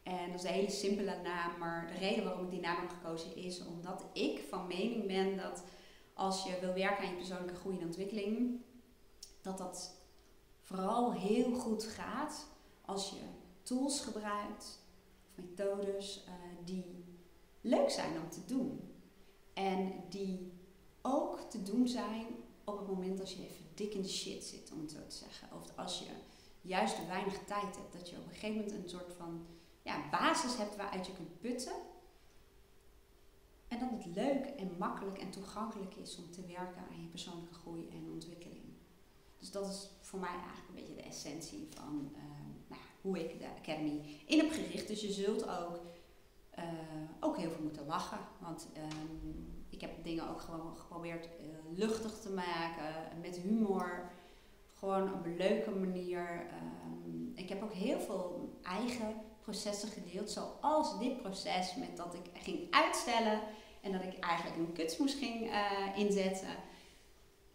En 0.02 0.30
dat 0.30 0.42
is 0.42 0.48
een 0.48 0.54
hele 0.54 0.70
simpele 0.70 1.16
naam, 1.22 1.58
maar 1.58 1.90
de 1.92 1.98
reden 1.98 2.24
waarom 2.24 2.44
ik 2.44 2.50
die 2.50 2.60
naam 2.60 2.76
heb 2.76 2.90
gekozen 2.90 3.36
is 3.36 3.66
omdat 3.66 4.04
ik 4.12 4.44
van 4.48 4.66
mening 4.66 5.06
ben 5.06 5.36
dat 5.36 5.64
als 6.14 6.44
je 6.44 6.58
wil 6.60 6.74
werken 6.74 7.04
aan 7.04 7.10
je 7.10 7.16
persoonlijke 7.16 7.60
groei 7.60 7.78
en 7.78 7.86
ontwikkeling, 7.86 8.60
dat 9.40 9.58
dat 9.58 9.94
vooral 10.60 11.12
heel 11.12 11.54
goed 11.54 11.84
gaat 11.84 12.46
als 12.84 13.10
je 13.10 13.20
tools 13.62 14.00
gebruikt 14.00 14.82
of 15.28 15.44
methodes 15.44 16.24
uh, 16.26 16.32
die 16.64 17.04
leuk 17.60 17.90
zijn 17.90 18.20
om 18.20 18.30
te 18.30 18.44
doen. 18.46 18.80
En 19.52 19.92
die 20.08 20.52
ook 21.02 21.40
te 21.40 21.62
doen 21.62 21.88
zijn 21.88 22.26
op 22.64 22.78
het 22.78 22.88
moment 22.88 23.20
als 23.20 23.34
je 23.34 23.42
even 23.42 23.64
dik 23.74 23.94
in 23.94 24.02
de 24.02 24.08
shit 24.08 24.44
zit, 24.44 24.72
om 24.72 24.80
het 24.80 24.90
zo 24.90 25.06
te 25.08 25.16
zeggen. 25.16 25.48
Of 25.52 25.78
als 25.78 25.98
je 25.98 26.10
juist 26.60 27.06
weinig 27.06 27.44
tijd 27.44 27.76
hebt. 27.76 27.92
Dat 27.92 28.10
je 28.10 28.16
op 28.16 28.26
een 28.26 28.32
gegeven 28.32 28.56
moment 28.56 28.72
een 28.72 28.88
soort 28.88 29.12
van 29.12 29.46
ja, 29.82 30.08
basis 30.10 30.56
hebt 30.56 30.76
waaruit 30.76 31.06
je 31.06 31.12
kunt 31.12 31.40
putten 31.40 31.72
en 33.68 33.78
dat 33.78 33.90
het 33.90 34.14
leuk 34.14 34.46
en 34.46 34.70
makkelijk 34.78 35.18
en 35.18 35.30
toegankelijk 35.30 35.94
is 35.94 36.16
om 36.16 36.30
te 36.30 36.46
werken 36.46 36.82
aan 36.90 37.00
je 37.00 37.08
persoonlijke 37.08 37.54
groei 37.54 37.88
en 37.88 38.12
ontwikkeling. 38.12 38.64
Dus 39.38 39.50
dat 39.50 39.68
is 39.68 39.90
voor 40.00 40.20
mij 40.20 40.28
eigenlijk 40.28 40.68
een 40.68 40.74
beetje 40.74 40.94
de 40.94 41.02
essentie 41.02 41.68
van 41.70 42.10
uh, 42.12 42.22
nou, 42.68 42.82
hoe 43.00 43.24
ik 43.24 43.38
de 43.38 43.48
Academy 43.58 44.22
in 44.26 44.38
heb 44.38 44.50
gericht. 44.50 44.88
Dus 44.88 45.00
je 45.00 45.12
zult 45.12 45.48
ook, 45.48 45.80
uh, 46.58 46.64
ook 47.20 47.36
heel 47.36 47.50
veel 47.50 47.62
moeten 47.62 47.86
lachen. 47.86 48.18
Want 48.38 48.68
um, 48.76 49.64
ik 49.68 49.80
heb 49.80 50.04
dingen 50.04 50.28
ook 50.28 50.40
gewoon 50.40 50.76
geprobeerd 50.76 51.24
uh, 51.24 51.78
luchtig 51.78 52.18
te 52.18 52.30
maken, 52.30 53.20
met 53.20 53.36
humor. 53.36 54.10
Gewoon 54.74 55.14
op 55.14 55.24
een 55.24 55.36
leuke 55.36 55.70
manier. 55.70 56.46
Um, 56.94 57.32
ik 57.34 57.48
heb 57.48 57.62
ook 57.62 57.72
heel 57.72 58.00
veel 58.00 58.58
eigen 58.62 59.14
processen 59.44 59.88
gedeeld, 59.88 60.30
zoals 60.30 60.98
dit 60.98 61.22
proces 61.22 61.74
met 61.74 61.96
dat 61.96 62.14
ik 62.14 62.42
ging 62.42 62.66
uitstellen 62.70 63.40
en 63.80 63.92
dat 63.92 64.02
ik 64.02 64.18
eigenlijk 64.18 64.56
een 64.56 64.72
kutsmoes 64.72 65.14
ging 65.14 65.50
uh, 65.50 65.96
inzetten. 65.96 66.56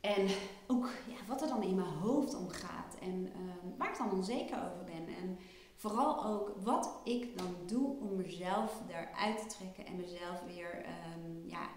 En 0.02 0.28
ook 0.68 0.90
ja, 1.08 1.26
wat 1.28 1.42
er 1.42 1.48
dan 1.48 1.64
in 1.64 1.76
mijn 1.76 1.88
hoofd 1.88 2.36
omgaat 2.36 2.96
en 3.02 3.26
uh, 3.26 3.78
waar 3.78 3.92
ik 3.92 3.98
dan 3.98 4.12
onzeker 4.12 4.58
over 4.58 4.84
ben. 4.86 5.16
En 5.16 5.38
vooral 5.76 6.26
ook 6.26 6.52
wat 6.64 6.92
ik 7.04 7.38
dan 7.38 7.56
doe 7.66 8.00
om 8.00 8.16
mezelf 8.16 8.82
eruit 8.90 9.38
te 9.38 9.56
trekken 9.56 9.86
en 9.86 9.96
mezelf 9.96 10.44
weer 10.46 10.86
um, 11.16 11.50
ja, 11.50 11.70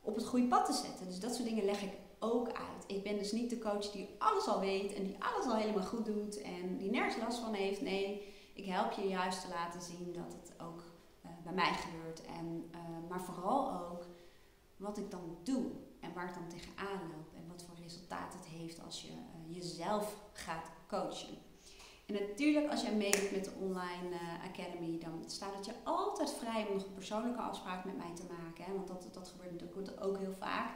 op 0.00 0.14
het 0.14 0.26
goede 0.26 0.46
pad 0.46 0.66
te 0.66 0.72
zetten. 0.72 1.06
Dus 1.06 1.20
dat 1.20 1.34
soort 1.34 1.48
dingen 1.48 1.64
leg 1.64 1.82
ik 1.82 1.92
ook 2.18 2.46
uit. 2.46 2.84
Ik 2.86 3.02
ben 3.02 3.18
dus 3.18 3.32
niet 3.32 3.50
de 3.50 3.58
coach 3.58 3.90
die 3.90 4.08
alles 4.18 4.46
al 4.46 4.60
weet 4.60 4.94
en 4.94 5.04
die 5.04 5.16
alles 5.18 5.46
al 5.46 5.56
helemaal 5.56 5.84
goed 5.84 6.04
doet 6.04 6.42
en 6.42 6.76
die 6.76 6.90
nergens 6.90 7.16
last 7.16 7.38
van 7.38 7.54
heeft. 7.54 7.80
Nee, 7.80 8.33
ik 8.54 8.64
help 8.64 8.92
je 8.92 9.08
juist 9.08 9.40
te 9.40 9.48
laten 9.48 9.82
zien 9.82 10.12
dat 10.12 10.32
het 10.32 10.60
ook 10.60 10.82
uh, 11.24 11.30
bij 11.44 11.52
mij 11.52 11.72
gebeurt. 11.72 12.24
En, 12.24 12.70
uh, 12.74 12.80
maar 13.08 13.20
vooral 13.20 13.72
ook 13.72 14.06
wat 14.76 14.98
ik 14.98 15.10
dan 15.10 15.36
doe 15.42 15.70
en 16.00 16.12
waar 16.14 16.28
ik 16.28 16.34
dan 16.34 16.48
tegenaan 16.48 17.00
loop 17.00 17.34
en 17.36 17.48
wat 17.48 17.62
voor 17.62 17.76
resultaat 17.82 18.32
het 18.32 18.46
heeft 18.46 18.82
als 18.84 19.02
je 19.02 19.08
uh, 19.08 19.54
jezelf 19.54 20.16
gaat 20.32 20.70
coachen. 20.88 21.38
En 22.06 22.14
natuurlijk, 22.14 22.70
als 22.70 22.82
jij 22.82 22.94
meedoet 22.94 23.32
met 23.32 23.44
de 23.44 23.52
online 23.60 24.16
academy, 24.50 24.98
dan 24.98 25.24
staat 25.26 25.54
het 25.54 25.64
je 25.64 25.74
altijd 25.84 26.32
vrij 26.32 26.66
om 26.66 26.74
nog 26.74 26.84
een 26.84 26.94
persoonlijke 26.94 27.40
afspraak 27.40 27.84
met 27.84 27.96
mij 27.96 28.14
te 28.14 28.24
maken. 28.38 28.64
Hè? 28.64 28.72
Want 28.72 28.88
dat, 28.88 29.08
dat 29.12 29.28
gebeurt 29.28 29.60
natuurlijk 29.60 30.04
ook 30.04 30.18
heel 30.18 30.34
vaak. 30.34 30.70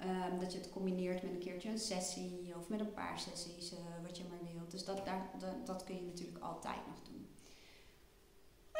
Um, 0.00 0.38
dat 0.38 0.52
je 0.52 0.58
het 0.58 0.70
combineert 0.70 1.22
met 1.22 1.32
een 1.32 1.38
keertje 1.38 1.70
een 1.70 1.78
sessie 1.78 2.54
of 2.56 2.68
met 2.68 2.80
een 2.80 2.92
paar 2.92 3.18
sessies, 3.18 3.74
wat 4.02 4.16
je 4.16 4.24
maar. 4.28 4.43
Dus 4.74 4.84
dat, 4.84 5.04
daar, 5.04 5.30
dat, 5.64 5.84
kun 5.84 5.94
je 5.94 6.02
natuurlijk 6.02 6.44
altijd 6.44 6.86
nog 6.86 7.02
doen. 7.02 7.28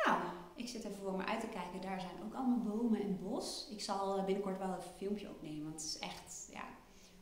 Nou, 0.05 0.23
ik 0.55 0.69
zit 0.69 0.85
even 0.85 1.03
voor 1.03 1.17
me 1.17 1.25
uit 1.25 1.41
te 1.41 1.47
kijken. 1.47 1.81
Daar 1.81 2.01
zijn 2.01 2.23
ook 2.25 2.35
allemaal 2.35 2.77
bomen 2.77 3.01
en 3.01 3.19
bos. 3.23 3.69
Ik 3.71 3.81
zal 3.81 4.25
binnenkort 4.25 4.59
wel 4.59 4.69
een 4.69 4.83
filmpje 4.97 5.31
opnemen, 5.31 5.63
want 5.63 5.75
het 5.75 5.85
is 5.85 5.99
echt, 5.99 6.49
ja, 6.51 6.65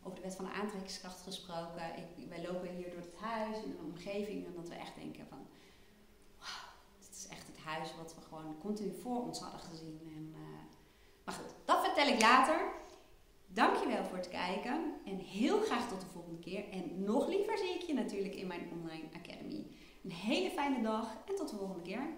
over 0.02 0.16
de 0.16 0.22
wet 0.22 0.35
van 0.35 0.44
de 0.44 0.50
aantrekkingskracht 0.50 1.20
gesproken. 1.20 1.96
Ik, 1.96 2.28
wij 2.28 2.42
lopen 2.42 2.68
hier 2.68 2.90
door 2.90 3.00
het 3.00 3.16
huis 3.20 3.56
en 3.56 3.70
de 3.70 3.82
omgeving 3.82 4.46
en 4.46 4.54
dat 4.54 4.68
we 4.68 4.74
echt 4.74 4.94
denken 4.94 5.26
van, 5.26 5.46
wauw, 6.38 6.68
dit 6.98 7.16
is 7.16 7.28
echt 7.28 7.46
het 7.46 7.58
huis 7.58 7.96
wat 7.96 8.14
we 8.14 8.20
gewoon 8.20 8.58
continu 8.58 8.94
voor 9.00 9.22
ons 9.22 9.40
hadden 9.40 9.61
gezien. 9.61 10.00
En, 10.16 10.35
uh, 10.40 10.62
maar 11.24 11.35
goed, 11.35 11.54
dat 11.64 11.85
vertel 11.85 12.06
ik 12.06 12.20
later. 12.20 12.72
Dankjewel 13.54 14.04
voor 14.04 14.16
het 14.16 14.28
kijken 14.28 14.94
en 15.04 15.16
heel 15.18 15.60
graag 15.60 15.88
tot 15.88 16.00
de 16.00 16.06
volgende 16.06 16.38
keer. 16.38 16.68
En 16.70 17.04
nog 17.04 17.28
liever 17.28 17.58
zie 17.58 17.74
ik 17.74 17.82
je 17.82 17.94
natuurlijk 17.94 18.34
in 18.34 18.46
mijn 18.46 18.68
online 18.72 19.08
academy. 19.14 19.66
Een 20.04 20.12
hele 20.12 20.50
fijne 20.50 20.82
dag 20.82 21.16
en 21.28 21.34
tot 21.36 21.50
de 21.50 21.56
volgende 21.56 21.82
keer. 21.82 22.08